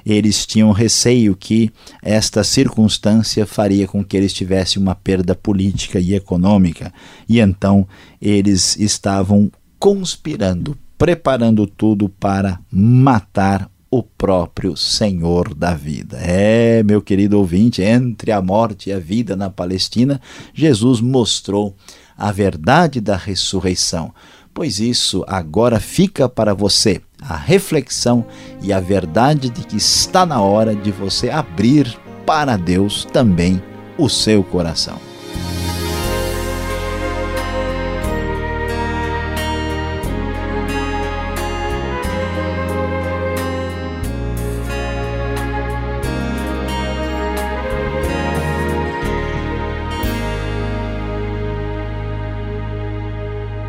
eles 0.07 0.47
tinham 0.47 0.71
receio 0.71 1.35
que 1.35 1.73
esta 2.01 2.45
circunstância 2.45 3.45
faria 3.45 3.89
com 3.89 4.05
que 4.05 4.17
eles 4.17 4.33
tivessem 4.33 4.81
uma 4.81 4.95
perda 4.95 5.35
política 5.35 5.99
e 5.99 6.15
econômica, 6.15 6.95
e 7.29 7.41
então 7.41 7.89
eles 8.23 8.77
estavam 8.77 9.51
conspirando, 9.81 10.79
preparando 10.97 11.67
tudo 11.67 12.09
para 12.09 12.61
matar 12.71 13.69
o 13.91 14.03
próprio 14.03 14.77
Senhor 14.77 15.55
da 15.55 15.75
vida. 15.75 16.19
É, 16.21 16.83
meu 16.83 17.03
querido 17.03 17.39
ouvinte, 17.39 17.83
entre 17.83 18.31
a 18.31 18.41
morte 18.41 18.91
e 18.91 18.93
a 18.93 18.99
vida 18.99 19.35
na 19.35 19.51
Palestina, 19.51 20.21
Jesus 20.55 21.01
mostrou 21.01 21.75
a 22.17 22.31
verdade 22.31 23.01
da 23.01 23.17
ressurreição. 23.17 24.13
Pois 24.57 24.81
isso 24.81 25.23
agora 25.29 25.79
fica 25.79 26.31
para 26.31 26.55
você 26.55 27.03
a 27.21 27.37
reflexão 27.37 28.25
e 28.63 28.73
a 28.73 28.81
verdade 28.81 29.51
de 29.51 29.63
que 29.63 29.77
está 29.77 30.25
na 30.25 30.41
hora 30.41 30.75
de 30.75 30.91
você 30.91 31.29
abrir 31.29 31.95
para 32.25 32.57
Deus 32.57 33.05
também 33.05 33.63
o 33.99 34.09
seu 34.09 34.43
coração. 34.43 35.06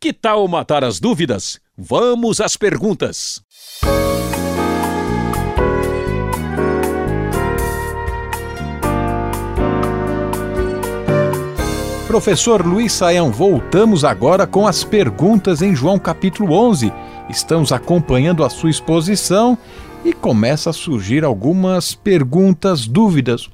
Que 0.00 0.12
tal 0.12 0.46
matar 0.46 0.84
as 0.84 1.00
dúvidas? 1.00 1.58
Vamos 1.76 2.40
às 2.40 2.56
perguntas. 2.56 3.42
Professor 12.08 12.66
Luiz 12.66 12.94
Saião, 12.94 13.30
voltamos 13.30 14.02
agora 14.02 14.46
com 14.46 14.66
as 14.66 14.82
perguntas 14.82 15.60
em 15.60 15.76
João 15.76 15.98
capítulo 15.98 16.54
11. 16.54 16.90
Estamos 17.28 17.70
acompanhando 17.70 18.42
a 18.42 18.48
sua 18.48 18.70
exposição 18.70 19.58
e 20.02 20.14
começa 20.14 20.70
a 20.70 20.72
surgir 20.72 21.22
algumas 21.22 21.94
perguntas, 21.94 22.86
dúvidas. 22.86 23.50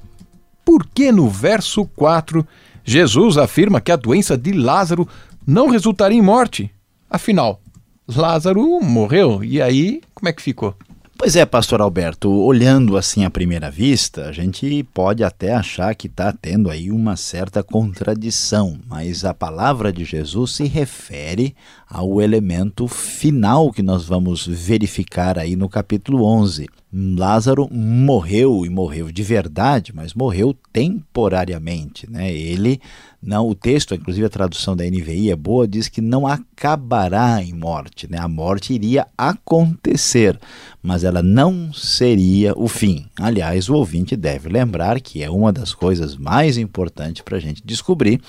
Por 0.63 0.87
que 0.87 1.11
no 1.11 1.27
verso 1.27 1.85
4 1.97 2.47
Jesus 2.81 3.37
afirma 3.37 3.81
que 3.81 3.91
a 3.91 3.97
doença 3.97 4.37
de 4.37 4.53
Lázaro 4.53 5.05
não 5.45 5.67
resultaria 5.67 6.17
em 6.17 6.21
morte? 6.21 6.71
Afinal, 7.09 7.59
Lázaro 8.07 8.79
morreu 8.81 9.43
e 9.43 9.61
aí 9.61 10.01
como 10.13 10.29
é 10.29 10.33
que 10.33 10.41
ficou? 10.41 10.73
Pois 11.17 11.33
é, 11.37 11.45
pastor 11.45 11.79
Alberto, 11.79 12.29
olhando 12.29 12.97
assim 12.97 13.23
à 13.23 13.29
primeira 13.29 13.71
vista, 13.71 14.25
a 14.25 14.33
gente 14.33 14.83
pode 14.93 15.23
até 15.23 15.53
achar 15.53 15.95
que 15.95 16.07
está 16.07 16.33
tendo 16.33 16.69
aí 16.69 16.91
uma 16.91 17.15
certa 17.15 17.63
contradição, 17.63 18.77
mas 18.85 19.23
a 19.23 19.33
palavra 19.33 19.93
de 19.93 20.03
Jesus 20.03 20.51
se 20.51 20.65
refere 20.65 21.55
ao 21.89 22.21
elemento 22.21 22.87
final 22.87 23.71
que 23.71 23.83
nós 23.83 24.05
vamos 24.05 24.45
verificar 24.45 25.37
aí 25.37 25.55
no 25.55 25.69
capítulo 25.69 26.23
11. 26.25 26.67
Lázaro 26.91 27.67
morreu 27.71 28.65
e 28.65 28.69
morreu 28.69 29.11
de 29.11 29.21
verdade, 29.21 29.93
mas 29.93 30.13
morreu 30.13 30.55
temporariamente, 30.71 32.09
né? 32.09 32.31
Ele 32.31 32.79
não, 33.25 33.49
o 33.49 33.55
texto, 33.55 33.95
inclusive 33.95 34.27
a 34.27 34.29
tradução 34.29 34.75
da 34.75 34.85
NVI 34.85 35.31
é 35.31 35.35
boa, 35.35 35.67
diz 35.67 35.87
que 35.87 35.99
não 35.99 36.27
acabará 36.27 37.41
em 37.41 37.53
morte, 37.53 38.07
né? 38.09 38.19
A 38.19 38.27
morte 38.27 38.71
iria 38.71 39.07
acontecer, 39.17 40.39
mas 40.81 41.03
ela 41.03 41.23
não 41.23 41.73
seria 41.73 42.53
o 42.55 42.67
fim. 42.67 43.07
Aliás, 43.19 43.67
o 43.67 43.73
ouvinte 43.73 44.15
deve 44.15 44.47
lembrar 44.47 45.01
que 45.01 45.23
é 45.23 45.29
uma 45.29 45.51
das 45.51 45.73
coisas 45.73 46.15
mais 46.15 46.55
importantes 46.55 47.23
para 47.23 47.37
a 47.37 47.39
gente 47.39 47.63
descobrir 47.65 48.21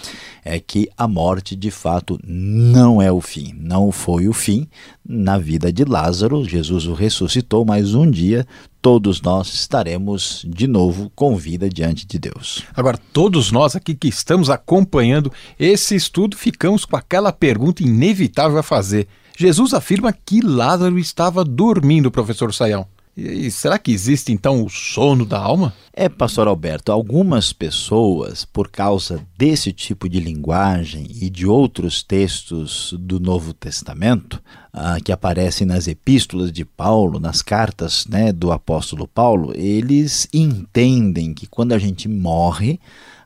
é 0.42 0.58
que 0.58 0.88
a 0.96 1.06
morte 1.06 1.54
de 1.54 1.70
fato 1.70 2.18
não 2.25 3.02
é 3.02 3.12
o 3.12 3.20
fim, 3.20 3.46
não 3.55 3.93
foi 3.93 4.29
o 4.29 4.33
fim 4.33 4.67
na 5.07 5.38
vida 5.38 5.73
de 5.73 5.85
Lázaro. 5.85 6.45
Jesus 6.45 6.87
o 6.87 6.95
ressuscitou, 6.95 7.65
mas 7.65 7.95
um 7.95 8.11
dia 8.11 8.47
todos 8.81 9.21
nós 9.21 9.53
estaremos 9.53 10.45
de 10.49 10.67
novo 10.67 11.11
com 11.15 11.37
vida 11.37 11.69
diante 11.69 12.07
de 12.07 12.19
Deus. 12.19 12.62
Agora, 12.75 12.99
todos 13.12 13.50
nós 13.50 13.75
aqui 13.75 13.95
que 13.95 14.09
estamos 14.09 14.49
acompanhando 14.49 15.33
esse 15.59 15.95
estudo, 15.95 16.37
ficamos 16.37 16.85
com 16.85 16.97
aquela 16.97 17.33
pergunta 17.33 17.83
inevitável 17.83 18.59
a 18.59 18.62
fazer. 18.62 19.09
Jesus 19.37 19.75
afirma 19.75 20.12
que 20.12 20.41
Lázaro 20.41 20.99
estava 20.99 21.45
dormindo, 21.45 22.11
professor 22.11 22.55
Saião. 22.55 22.87
E 23.16 23.50
será 23.50 23.78
que 23.78 23.90
existe 23.92 24.30
então 24.30 24.62
o 24.62 24.68
sono 24.68 25.25
da 25.25 25.38
alma? 25.38 25.73
É, 25.90 26.06
pastor 26.06 26.46
Alberto, 26.46 26.92
algumas 26.92 27.50
pessoas, 27.50 28.44
por 28.44 28.70
causa 28.70 29.26
desse 29.38 29.73
tipo 29.73 30.06
de 30.06 30.20
linguagem 30.20 31.06
e 31.11 31.30
de 31.30 31.46
outros 31.46 32.02
textos 32.02 32.94
do 33.00 33.18
Novo 33.18 33.54
Testamento, 33.54 34.38
ah, 34.70 34.99
que 35.02 35.11
aparecem 35.11 35.66
nas 35.66 35.88
epístolas 35.88 36.52
de 36.52 36.62
Paulo, 36.66 37.18
nas 37.18 37.40
cartas 37.40 38.06
né, 38.06 38.35
do 38.35 38.52
apóstolo 38.52 39.08
Paulo, 39.08 39.54
eles 39.56 40.28
entendem 40.30 41.32
que 41.32 41.46
quando 41.46 41.73
a 41.73 41.78
gente 41.78 42.11
morre, 42.11 42.78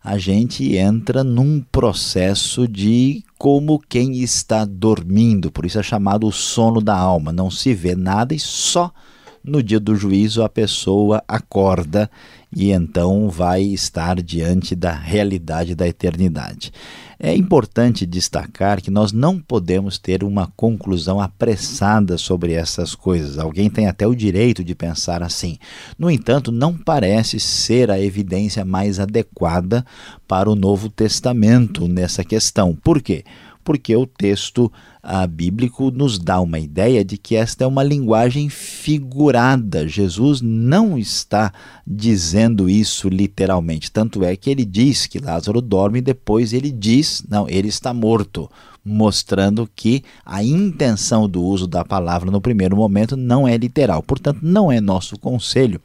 a 0.05 0.19
gente 0.19 0.77
entra 0.77 1.25
num 1.25 1.61
processo 1.61 2.69
de 2.69 3.25
como 3.37 3.83
quem 3.89 4.21
está 4.21 4.65
dormindo, 4.65 5.51
por 5.51 5.67
isso 5.67 5.81
é 5.81 5.83
chamado 5.83 6.29
o 6.29 6.33
sono 6.33 6.81
da 6.81 6.97
alma. 6.97 7.33
Não 7.33 7.51
se 7.51 7.75
vê 7.75 7.97
nada 7.97 8.33
e 8.33 8.39
só 8.39 8.93
no 9.43 9.63
dia 9.63 9.81
do 9.81 9.95
juízo 9.95 10.43
a 10.43 10.49
pessoa 10.49 11.23
acorda 11.27 12.11
e 12.55 12.71
então 12.71 13.29
vai 13.29 13.63
estar 13.63 14.21
diante 14.21 14.75
da 14.75 14.93
realidade 14.93 15.75
da 15.75 15.87
eternidade. 15.87 16.73
É 17.23 17.37
importante 17.37 18.07
destacar 18.07 18.81
que 18.81 18.91
nós 18.91 19.13
não 19.13 19.39
podemos 19.39 19.99
ter 19.99 20.25
uma 20.25 20.47
conclusão 20.57 21.21
apressada 21.21 22.17
sobre 22.17 22.55
essas 22.55 22.95
coisas. 22.95 23.39
Alguém 23.39 23.69
tem 23.69 23.87
até 23.87 24.07
o 24.07 24.15
direito 24.15 24.65
de 24.65 24.75
pensar 24.75 25.23
assim. 25.23 25.59
No 25.99 26.11
entanto, 26.11 26.51
não 26.51 26.77
parece 26.77 27.39
ser 27.39 27.91
a 27.91 28.01
evidência 28.01 28.65
mais 28.65 28.99
adequada 28.99 29.85
para 30.27 30.51
o 30.51 30.55
Novo 30.55 30.89
Testamento 30.89 31.87
nessa 31.87 32.25
questão. 32.25 32.75
Por 32.75 33.03
quê? 33.03 33.23
Porque 33.63 33.95
o 33.95 34.07
texto 34.07 34.71
ah, 35.03 35.27
bíblico 35.27 35.91
nos 35.91 36.19
dá 36.19 36.41
uma 36.41 36.59
ideia 36.59 37.05
de 37.05 37.17
que 37.17 37.37
esta 37.37 37.65
é 37.65 37.67
uma 37.67 37.83
linguagem 37.83 38.49
figurada. 38.49 39.89
Jesus 39.89 40.41
não 40.41 40.99
está 40.99 41.53
dizendo 41.87 42.69
isso 42.69 43.09
literalmente. 43.09 43.91
Tanto 43.91 44.25
é 44.25 44.37
que 44.37 44.51
ele 44.51 44.65
diz 44.65 45.07
que 45.07 45.19
Lázaro 45.19 45.61
dorme 45.61 45.99
e 45.99 46.03
depois 46.03 46.53
ele 46.53 46.71
diz: 46.71 47.25
não, 47.29 47.49
ele 47.49 47.69
está 47.69 47.93
morto. 47.95 48.51
Mostrando 48.83 49.69
que 49.77 50.03
a 50.25 50.43
intenção 50.43 51.29
do 51.29 51.43
uso 51.43 51.67
da 51.67 51.85
palavra 51.85 52.31
no 52.31 52.41
primeiro 52.41 52.75
momento 52.75 53.15
não 53.15 53.47
é 53.47 53.55
literal. 53.55 54.03
Portanto, 54.03 54.39
não 54.41 54.73
é 54.73 54.81
nosso 54.81 55.19
conselho 55.19 55.79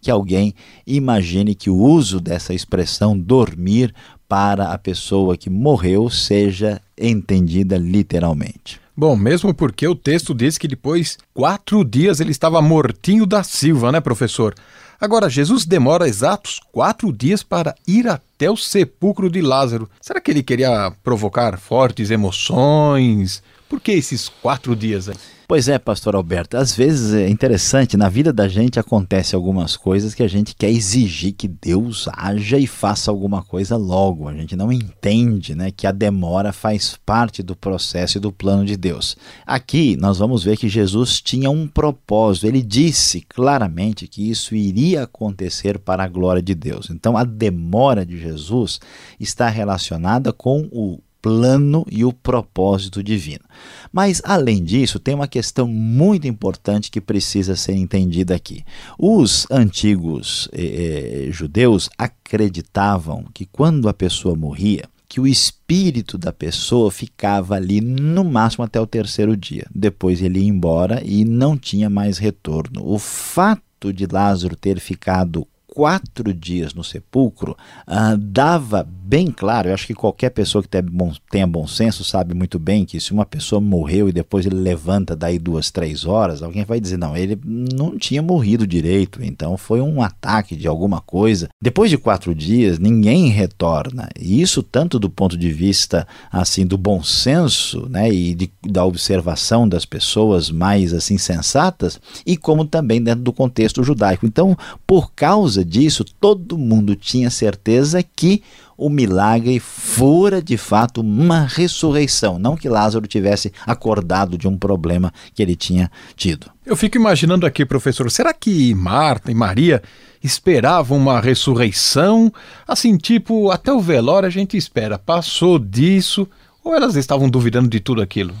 que 0.00 0.10
alguém 0.10 0.54
imagine 0.86 1.54
que 1.54 1.68
o 1.68 1.76
uso 1.76 2.18
dessa 2.20 2.54
expressão 2.54 3.18
dormir 3.18 3.94
para 4.28 4.72
a 4.72 4.78
pessoa 4.78 5.36
que 5.36 5.48
morreu 5.48 6.10
seja 6.10 6.80
entendida 6.96 7.78
literalmente. 7.78 8.80
Bom, 8.96 9.16
mesmo 9.16 9.54
porque 9.54 9.86
o 9.86 9.94
texto 9.94 10.34
diz 10.34 10.58
que 10.58 10.68
depois 10.68 11.16
quatro 11.32 11.84
dias 11.84 12.20
ele 12.20 12.32
estava 12.32 12.60
mortinho 12.60 13.24
da 13.24 13.42
Silva, 13.42 13.90
né, 13.92 14.00
professor? 14.00 14.54
Agora, 15.00 15.30
Jesus 15.30 15.64
demora 15.64 16.08
exatos 16.08 16.60
quatro 16.72 17.12
dias 17.12 17.44
para 17.44 17.76
ir 17.86 18.08
até 18.08 18.50
o 18.50 18.56
sepulcro 18.56 19.30
de 19.30 19.40
Lázaro. 19.40 19.88
Será 20.00 20.20
que 20.20 20.32
ele 20.32 20.42
queria 20.42 20.92
provocar 21.04 21.56
fortes 21.56 22.10
emoções? 22.10 23.40
Por 23.68 23.80
que 23.80 23.92
esses 23.92 24.28
quatro 24.28 24.74
dias 24.74 25.08
aí? 25.08 25.16
Pois 25.48 25.66
é, 25.66 25.78
pastor 25.78 26.14
Alberto, 26.14 26.58
às 26.58 26.76
vezes 26.76 27.14
é 27.14 27.26
interessante, 27.26 27.96
na 27.96 28.10
vida 28.10 28.34
da 28.34 28.46
gente 28.46 28.78
acontece 28.78 29.34
algumas 29.34 29.78
coisas 29.78 30.14
que 30.14 30.22
a 30.22 30.28
gente 30.28 30.54
quer 30.54 30.68
exigir 30.68 31.32
que 31.32 31.48
Deus 31.48 32.06
haja 32.12 32.58
e 32.58 32.66
faça 32.66 33.10
alguma 33.10 33.42
coisa 33.42 33.74
logo. 33.74 34.28
A 34.28 34.34
gente 34.34 34.54
não 34.54 34.70
entende, 34.70 35.54
né, 35.54 35.70
que 35.70 35.86
a 35.86 35.90
demora 35.90 36.52
faz 36.52 36.98
parte 37.06 37.42
do 37.42 37.56
processo 37.56 38.18
e 38.18 38.20
do 38.20 38.30
plano 38.30 38.66
de 38.66 38.76
Deus. 38.76 39.16
Aqui 39.46 39.96
nós 39.96 40.18
vamos 40.18 40.44
ver 40.44 40.58
que 40.58 40.68
Jesus 40.68 41.18
tinha 41.18 41.48
um 41.48 41.66
propósito. 41.66 42.46
Ele 42.46 42.60
disse 42.60 43.22
claramente 43.22 44.06
que 44.06 44.28
isso 44.28 44.54
iria 44.54 45.04
acontecer 45.04 45.78
para 45.78 46.04
a 46.04 46.08
glória 46.08 46.42
de 46.42 46.54
Deus. 46.54 46.90
Então 46.90 47.16
a 47.16 47.24
demora 47.24 48.04
de 48.04 48.20
Jesus 48.20 48.78
está 49.18 49.48
relacionada 49.48 50.30
com 50.30 50.68
o 50.70 51.00
plano 51.20 51.84
e 51.90 52.04
o 52.04 52.12
propósito 52.12 53.02
divino. 53.02 53.44
Mas, 53.92 54.20
além 54.24 54.62
disso, 54.62 54.98
tem 54.98 55.14
uma 55.14 55.28
questão 55.28 55.66
muito 55.66 56.26
importante 56.26 56.90
que 56.90 57.00
precisa 57.00 57.56
ser 57.56 57.74
entendida 57.74 58.34
aqui. 58.34 58.64
Os 58.98 59.46
antigos 59.50 60.48
eh, 60.52 61.26
eh, 61.26 61.32
judeus 61.32 61.88
acreditavam 61.98 63.24
que 63.32 63.46
quando 63.46 63.88
a 63.88 63.94
pessoa 63.94 64.36
morria, 64.36 64.84
que 65.08 65.20
o 65.20 65.26
espírito 65.26 66.18
da 66.18 66.32
pessoa 66.32 66.90
ficava 66.90 67.54
ali 67.54 67.80
no 67.80 68.22
máximo 68.22 68.64
até 68.64 68.78
o 68.78 68.86
terceiro 68.86 69.36
dia. 69.36 69.66
Depois 69.74 70.20
ele 70.20 70.40
ia 70.40 70.48
embora 70.48 71.02
e 71.04 71.24
não 71.24 71.56
tinha 71.56 71.88
mais 71.88 72.18
retorno. 72.18 72.82
O 72.84 72.98
fato 72.98 73.92
de 73.92 74.06
Lázaro 74.06 74.54
ter 74.54 74.78
ficado 74.78 75.48
quatro 75.78 76.34
dias 76.34 76.74
no 76.74 76.82
sepulcro 76.82 77.56
ah, 77.86 78.16
dava 78.18 78.84
bem 79.08 79.28
claro, 79.30 79.68
eu 79.68 79.74
acho 79.74 79.86
que 79.86 79.94
qualquer 79.94 80.30
pessoa 80.30 80.60
que 80.60 80.68
tenha 80.68 81.46
bom, 81.46 81.66
senso 81.68 82.02
sabe 82.04 82.34
muito 82.34 82.58
bem 82.58 82.84
que 82.84 83.00
se 83.00 83.12
uma 83.12 83.24
pessoa 83.24 83.58
morreu 83.58 84.08
e 84.08 84.12
depois 84.12 84.44
ele 84.44 84.56
levanta 84.56 85.16
daí 85.16 85.38
duas, 85.38 85.70
três 85.70 86.04
horas, 86.04 86.42
alguém 86.42 86.64
vai 86.64 86.78
dizer, 86.78 86.98
não, 86.98 87.16
ele 87.16 87.38
não 87.44 87.96
tinha 87.96 88.20
morrido 88.20 88.66
direito, 88.66 89.24
então 89.24 89.56
foi 89.56 89.80
um 89.80 90.02
ataque 90.02 90.54
de 90.54 90.66
alguma 90.68 91.00
coisa. 91.00 91.48
Depois 91.62 91.88
de 91.88 91.96
quatro 91.96 92.34
dias, 92.34 92.78
ninguém 92.78 93.28
retorna. 93.28 94.08
E 94.20 94.42
isso 94.42 94.62
tanto 94.62 94.98
do 94.98 95.08
ponto 95.08 95.38
de 95.38 95.50
vista 95.50 96.06
assim 96.30 96.66
do 96.66 96.76
bom 96.76 97.02
senso 97.02 97.88
né, 97.88 98.12
e 98.12 98.34
de, 98.34 98.50
da 98.66 98.84
observação 98.84 99.66
das 99.66 99.86
pessoas 99.86 100.50
mais 100.50 100.92
assim 100.92 101.16
sensatas, 101.16 101.98
e 102.26 102.36
como 102.36 102.66
também 102.66 103.02
dentro 103.02 103.22
do 103.22 103.32
contexto 103.32 103.82
judaico. 103.82 104.26
Então, 104.26 104.54
por 104.86 105.12
causa 105.12 105.64
disso, 105.68 106.04
todo 106.04 106.58
mundo 106.58 106.96
tinha 106.96 107.30
certeza 107.30 108.02
que 108.02 108.42
o 108.76 108.88
milagre 108.88 109.58
fora 109.58 110.40
de 110.40 110.56
fato 110.56 111.00
uma 111.00 111.44
ressurreição, 111.44 112.38
não 112.38 112.56
que 112.56 112.68
Lázaro 112.68 113.06
tivesse 113.08 113.52
acordado 113.66 114.38
de 114.38 114.46
um 114.46 114.56
problema 114.56 115.12
que 115.34 115.42
ele 115.42 115.56
tinha 115.56 115.90
tido. 116.16 116.48
Eu 116.64 116.76
fico 116.76 116.96
imaginando 116.96 117.44
aqui, 117.44 117.66
professor, 117.66 118.08
será 118.10 118.32
que 118.32 118.72
Marta 118.74 119.32
e 119.32 119.34
Maria 119.34 119.82
esperavam 120.22 120.96
uma 120.96 121.20
ressurreição? 121.20 122.32
Assim, 122.66 122.96
tipo, 122.96 123.50
até 123.50 123.72
o 123.72 123.80
velório 123.80 124.28
a 124.28 124.30
gente 124.30 124.56
espera, 124.56 124.98
passou 124.98 125.58
disso, 125.58 126.28
ou 126.62 126.74
elas 126.74 126.94
estavam 126.94 127.28
duvidando 127.28 127.68
de 127.68 127.80
tudo 127.80 128.00
aquilo? 128.00 128.34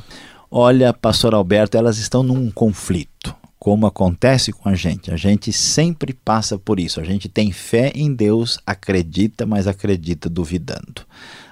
Olha, 0.50 0.92
pastor 0.92 1.34
Alberto, 1.34 1.76
elas 1.76 1.98
estão 1.98 2.22
num 2.22 2.50
conflito 2.50 3.37
como 3.58 3.86
acontece 3.86 4.52
com 4.52 4.68
a 4.68 4.74
gente. 4.74 5.10
A 5.10 5.16
gente 5.16 5.52
sempre 5.52 6.12
passa 6.12 6.56
por 6.56 6.78
isso. 6.78 7.00
A 7.00 7.04
gente 7.04 7.28
tem 7.28 7.50
fé 7.50 7.92
em 7.94 8.14
Deus, 8.14 8.58
acredita, 8.64 9.44
mas 9.44 9.66
acredita 9.66 10.28
duvidando. 10.28 11.02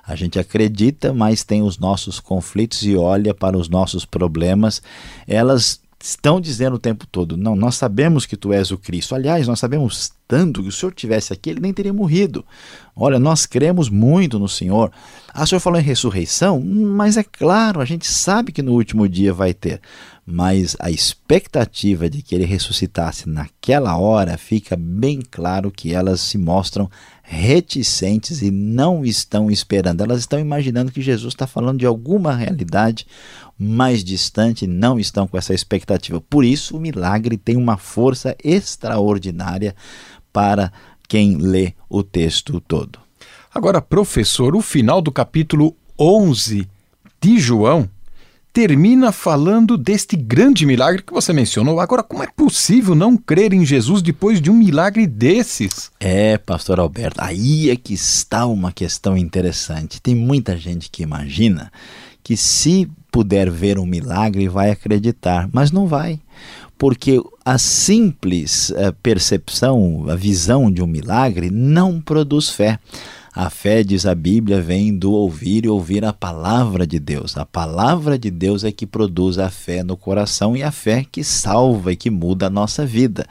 A 0.06 0.14
gente 0.14 0.38
acredita, 0.38 1.12
mas 1.12 1.42
tem 1.42 1.62
os 1.62 1.78
nossos 1.78 2.20
conflitos 2.20 2.84
e 2.84 2.96
olha 2.96 3.34
para 3.34 3.58
os 3.58 3.68
nossos 3.68 4.04
problemas. 4.04 4.80
Elas 5.26 5.80
estão 6.00 6.40
dizendo 6.40 6.74
o 6.74 6.78
tempo 6.78 7.06
todo: 7.06 7.36
não, 7.36 7.56
nós 7.56 7.76
sabemos 7.76 8.26
que 8.26 8.36
tu 8.36 8.52
és 8.52 8.70
o 8.70 8.78
Cristo. 8.78 9.14
Aliás, 9.14 9.46
nós 9.46 9.58
sabemos 9.58 10.12
tanto 10.28 10.62
que 10.62 10.68
o 10.68 10.72
Senhor 10.72 10.92
tivesse 10.92 11.32
aqui, 11.32 11.50
ele 11.50 11.60
nem 11.60 11.72
teria 11.72 11.92
morrido. 11.92 12.44
Olha, 12.94 13.18
nós 13.18 13.46
cremos 13.46 13.88
muito 13.88 14.38
no 14.38 14.48
Senhor. 14.48 14.90
Ah, 15.32 15.44
o 15.44 15.46
Senhor 15.46 15.60
falou 15.60 15.78
em 15.78 15.84
ressurreição, 15.84 16.60
mas 16.60 17.16
é 17.16 17.22
claro, 17.22 17.80
a 17.80 17.84
gente 17.84 18.06
sabe 18.06 18.52
que 18.52 18.62
no 18.62 18.72
último 18.72 19.08
dia 19.08 19.32
vai 19.32 19.54
ter. 19.54 19.80
Mas 20.24 20.76
a 20.80 20.90
expectativa 20.90 22.10
de 22.10 22.20
que 22.20 22.34
ele 22.34 22.44
ressuscitasse 22.44 23.28
naquela 23.28 23.96
hora 23.96 24.36
fica 24.36 24.76
bem 24.76 25.20
claro 25.30 25.70
que 25.70 25.94
elas 25.94 26.20
se 26.20 26.36
mostram 26.36 26.90
reticentes 27.28 28.40
e 28.40 28.52
não 28.52 29.04
estão 29.04 29.50
esperando. 29.50 30.00
Elas 30.00 30.20
estão 30.20 30.38
imaginando 30.38 30.92
que 30.92 31.02
Jesus 31.02 31.34
está 31.34 31.46
falando 31.46 31.80
de 31.80 31.86
alguma 31.86 32.32
realidade 32.32 33.04
mais 33.58 34.04
distante, 34.04 34.66
não 34.66 34.98
estão 34.98 35.26
com 35.26 35.36
essa 35.36 35.52
expectativa. 35.52 36.20
Por 36.20 36.44
isso, 36.44 36.76
o 36.76 36.80
milagre 36.80 37.36
tem 37.36 37.56
uma 37.56 37.76
força 37.76 38.36
extraordinária 38.42 39.74
para 40.32 40.72
quem 41.08 41.36
lê 41.36 41.74
o 41.88 42.02
texto 42.04 42.60
todo. 42.60 43.00
Agora, 43.52 43.82
professor, 43.82 44.54
o 44.54 44.60
final 44.60 45.02
do 45.02 45.10
capítulo 45.10 45.74
11 45.98 46.68
de 47.20 47.40
João 47.40 47.90
termina 48.56 49.12
falando 49.12 49.76
deste 49.76 50.16
grande 50.16 50.64
milagre 50.64 51.02
que 51.02 51.12
você 51.12 51.30
mencionou. 51.30 51.78
Agora, 51.78 52.02
como 52.02 52.22
é 52.22 52.26
possível 52.34 52.94
não 52.94 53.14
crer 53.14 53.52
em 53.52 53.66
Jesus 53.66 54.00
depois 54.00 54.40
de 54.40 54.50
um 54.50 54.54
milagre 54.54 55.06
desses? 55.06 55.90
É, 56.00 56.38
pastor 56.38 56.80
Alberto, 56.80 57.20
aí 57.20 57.68
é 57.68 57.76
que 57.76 57.92
está 57.92 58.46
uma 58.46 58.72
questão 58.72 59.14
interessante. 59.14 60.00
Tem 60.00 60.14
muita 60.14 60.56
gente 60.56 60.88
que 60.90 61.02
imagina 61.02 61.70
que 62.24 62.34
se 62.34 62.90
puder 63.12 63.50
ver 63.50 63.78
um 63.78 63.84
milagre 63.84 64.48
vai 64.48 64.70
acreditar, 64.70 65.50
mas 65.52 65.70
não 65.70 65.86
vai. 65.86 66.18
Porque 66.78 67.22
a 67.44 67.58
simples 67.58 68.70
eh, 68.70 68.90
percepção, 69.02 70.06
a 70.08 70.16
visão 70.16 70.72
de 70.72 70.82
um 70.82 70.86
milagre 70.86 71.50
não 71.50 72.00
produz 72.00 72.48
fé. 72.48 72.78
A 73.38 73.50
fé, 73.50 73.82
diz 73.82 74.06
a 74.06 74.14
Bíblia, 74.14 74.62
vem 74.62 74.96
do 74.96 75.12
ouvir 75.12 75.66
e 75.66 75.68
ouvir 75.68 76.06
a 76.06 76.12
palavra 76.14 76.86
de 76.86 76.98
Deus. 76.98 77.36
A 77.36 77.44
palavra 77.44 78.18
de 78.18 78.30
Deus 78.30 78.64
é 78.64 78.72
que 78.72 78.86
produz 78.86 79.38
a 79.38 79.50
fé 79.50 79.82
no 79.82 79.94
coração 79.94 80.56
e 80.56 80.62
a 80.62 80.72
fé 80.72 81.04
que 81.04 81.22
salva 81.22 81.92
e 81.92 81.96
que 81.96 82.08
muda 82.08 82.46
a 82.46 82.50
nossa 82.50 82.86
vida. 82.86 83.26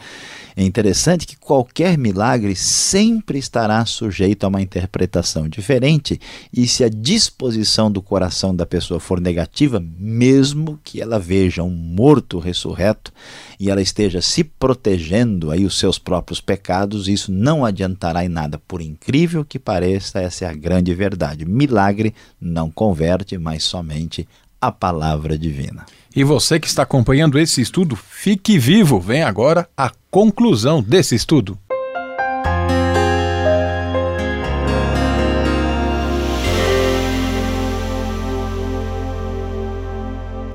É 0.57 0.63
interessante 0.63 1.27
que 1.27 1.35
qualquer 1.35 1.97
milagre 1.97 2.55
sempre 2.55 3.37
estará 3.37 3.85
sujeito 3.85 4.45
a 4.45 4.47
uma 4.47 4.61
interpretação 4.61 5.49
diferente, 5.49 6.19
e 6.51 6.65
se 6.65 6.81
a 6.83 6.89
disposição 6.89 7.91
do 7.91 8.01
coração 8.01 8.55
da 8.55 8.65
pessoa 8.65 8.99
for 8.99 9.19
negativa, 9.19 9.83
mesmo 9.99 10.79
que 10.81 11.01
ela 11.01 11.19
veja 11.19 11.61
um 11.61 11.69
morto 11.69 12.39
ressurreto 12.39 13.11
e 13.59 13.69
ela 13.69 13.81
esteja 13.81 14.21
se 14.21 14.45
protegendo 14.45 15.51
aí 15.51 15.65
os 15.65 15.77
seus 15.77 15.99
próprios 15.99 16.39
pecados, 16.39 17.09
isso 17.09 17.33
não 17.33 17.65
adiantará 17.65 18.23
em 18.23 18.29
nada. 18.29 18.57
Por 18.65 18.81
incrível 18.81 19.43
que 19.43 19.59
pareça, 19.59 20.21
essa 20.21 20.45
é 20.45 20.47
a 20.47 20.53
grande 20.53 20.93
verdade. 20.93 21.45
Milagre 21.45 22.15
não 22.39 22.71
converte, 22.71 23.37
mas 23.37 23.63
somente 23.63 24.25
a 24.61 24.71
palavra 24.71 25.37
divina. 25.37 25.85
E 26.15 26.23
você 26.23 26.57
que 26.61 26.67
está 26.67 26.83
acompanhando 26.83 27.37
esse 27.37 27.59
estudo, 27.59 27.93
fique 27.93 28.57
vivo. 28.57 29.01
Vem 29.01 29.21
agora 29.21 29.67
a 29.75 29.91
conclusão 30.09 30.81
desse 30.81 31.13
estudo. 31.13 31.59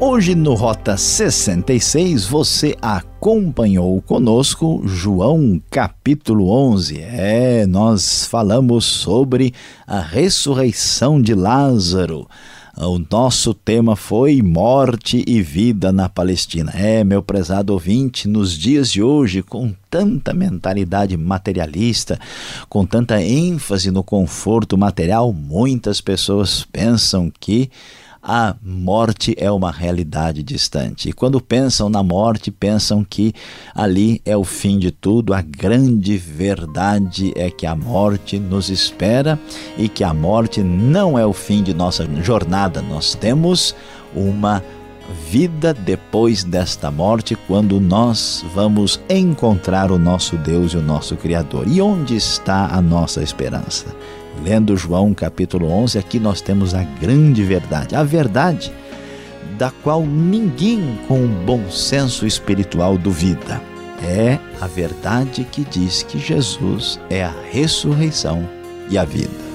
Hoje 0.03 0.35
no 0.35 0.55
Rota 0.55 0.97
66 0.97 2.25
você 2.25 2.75
acompanhou 2.81 4.01
conosco 4.01 4.81
João 4.87 5.61
capítulo 5.71 6.49
11. 6.49 7.01
É, 7.03 7.67
nós 7.67 8.25
falamos 8.25 8.87
sobre 8.87 9.53
a 9.87 10.01
ressurreição 10.01 11.21
de 11.21 11.35
Lázaro. 11.35 12.27
O 12.77 13.01
nosso 13.11 13.53
tema 13.53 13.97
foi 13.97 14.41
Morte 14.41 15.25
e 15.27 15.43
Vida 15.43 15.91
na 15.91 16.09
Palestina. 16.09 16.71
É, 16.73 17.03
meu 17.03 17.21
prezado 17.21 17.73
ouvinte, 17.73 18.29
nos 18.29 18.57
dias 18.57 18.93
de 18.93 19.03
hoje, 19.03 19.43
com 19.43 19.75
tanta 19.91 20.33
mentalidade 20.33 21.17
materialista, 21.17 22.19
com 22.69 22.87
tanta 22.87 23.21
ênfase 23.21 23.91
no 23.91 24.05
conforto 24.05 24.79
material, 24.79 25.33
muitas 25.33 26.01
pessoas 26.01 26.65
pensam 26.65 27.31
que 27.41 27.71
a 28.23 28.55
morte 28.63 29.35
é 29.39 29.51
uma 29.51 29.71
realidade 29.71 30.43
distante. 30.43 31.09
E 31.09 31.13
quando 31.13 31.41
pensam 31.41 31.89
na 31.89 32.03
morte, 32.03 32.51
pensam 32.51 33.03
que 33.03 33.33
ali 33.75 34.21
é 34.25 34.37
o 34.37 34.45
fim 34.45 34.79
de 34.79 34.91
tudo. 34.91 35.33
A 35.33 35.41
grande 35.41 36.19
verdade 36.19 37.33
é 37.35 37.51
que 37.51 37.65
a 37.67 37.75
morte 37.75 38.39
nos 38.39 38.69
espera 38.69 39.39
e 39.79 39.89
que 39.89 40.05
a 40.05 40.13
morte 40.13 40.63
não 40.63 41.19
é 41.19 41.25
o 41.25 41.33
fim 41.33 41.63
de 41.63 41.73
nossa 41.73 42.07
jornada. 42.23 42.83
Nós 42.83 43.15
temos 43.15 43.75
uma 44.15 44.63
vida 45.29 45.75
depois 45.75 46.45
desta 46.45 46.91
morte, 46.91 47.37
quando 47.47 47.81
nós 47.81 48.45
vamos 48.55 49.01
encontrar 49.09 49.91
o 49.91 49.99
nosso 49.99 50.37
Deus 50.37 50.73
e 50.73 50.77
o 50.77 50.83
nosso 50.83 51.17
Criador. 51.17 51.67
E 51.67 51.81
onde 51.81 52.17
está 52.17 52.67
a 52.67 52.81
nossa 52.81 53.23
esperança? 53.23 53.87
Lendo 54.43 54.77
João 54.77 55.13
capítulo 55.13 55.71
11, 55.71 55.99
aqui 55.99 56.19
nós 56.19 56.41
temos 56.41 56.75
a 56.75 56.83
grande 56.83 57.43
verdade, 57.43 57.95
a 57.95 58.03
verdade 58.03 58.73
da 59.59 59.71
qual 59.71 60.03
ninguém 60.07 60.99
com 61.07 61.21
um 61.21 61.45
bom 61.45 61.71
senso 61.71 62.27
espiritual 62.27 62.97
duvida. 62.97 63.61
É 64.03 64.39
a 64.59 64.67
verdade 64.67 65.45
que 65.45 65.63
diz 65.63 66.03
que 66.03 66.19
Jesus 66.19 66.99
é 67.11 67.23
a 67.23 67.35
ressurreição 67.51 68.49
e 68.89 68.97
a 68.97 69.05
vida. 69.05 69.51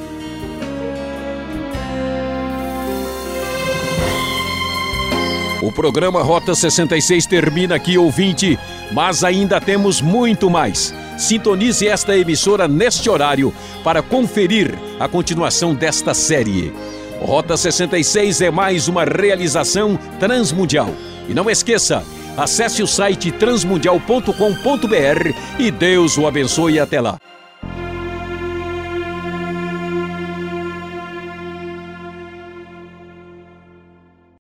O 5.64 5.72
programa 5.72 6.22
Rota 6.22 6.54
66 6.54 7.26
termina 7.26 7.74
aqui, 7.74 7.98
ouvinte, 7.98 8.60
mas 8.92 9.24
ainda 9.24 9.60
temos 9.60 10.00
muito 10.00 10.48
mais. 10.48 10.94
Sintonize 11.18 11.88
esta 11.88 12.18
emissora 12.18 12.68
neste 12.68 13.10
horário 13.10 13.54
para 13.84 14.02
conferir 14.02 14.74
a 15.00 15.08
continuação 15.08 15.74
desta 15.74 16.14
série. 16.14 16.74
Rota 17.20 17.56
66 17.56 18.42
é 18.42 18.52
mais 18.52 18.88
uma 18.88 19.06
realização 19.06 19.98
transmundial. 20.20 20.90
E 21.28 21.34
não 21.34 21.50
esqueça, 21.50 22.04
acesse 22.38 22.84
o 22.84 22.88
site 22.88 23.32
transmundial.com.br 23.32 25.34
e 25.58 25.72
Deus 25.72 26.18
o 26.18 26.28
abençoe 26.28 26.80
até 26.80 27.02
lá. 27.02 27.18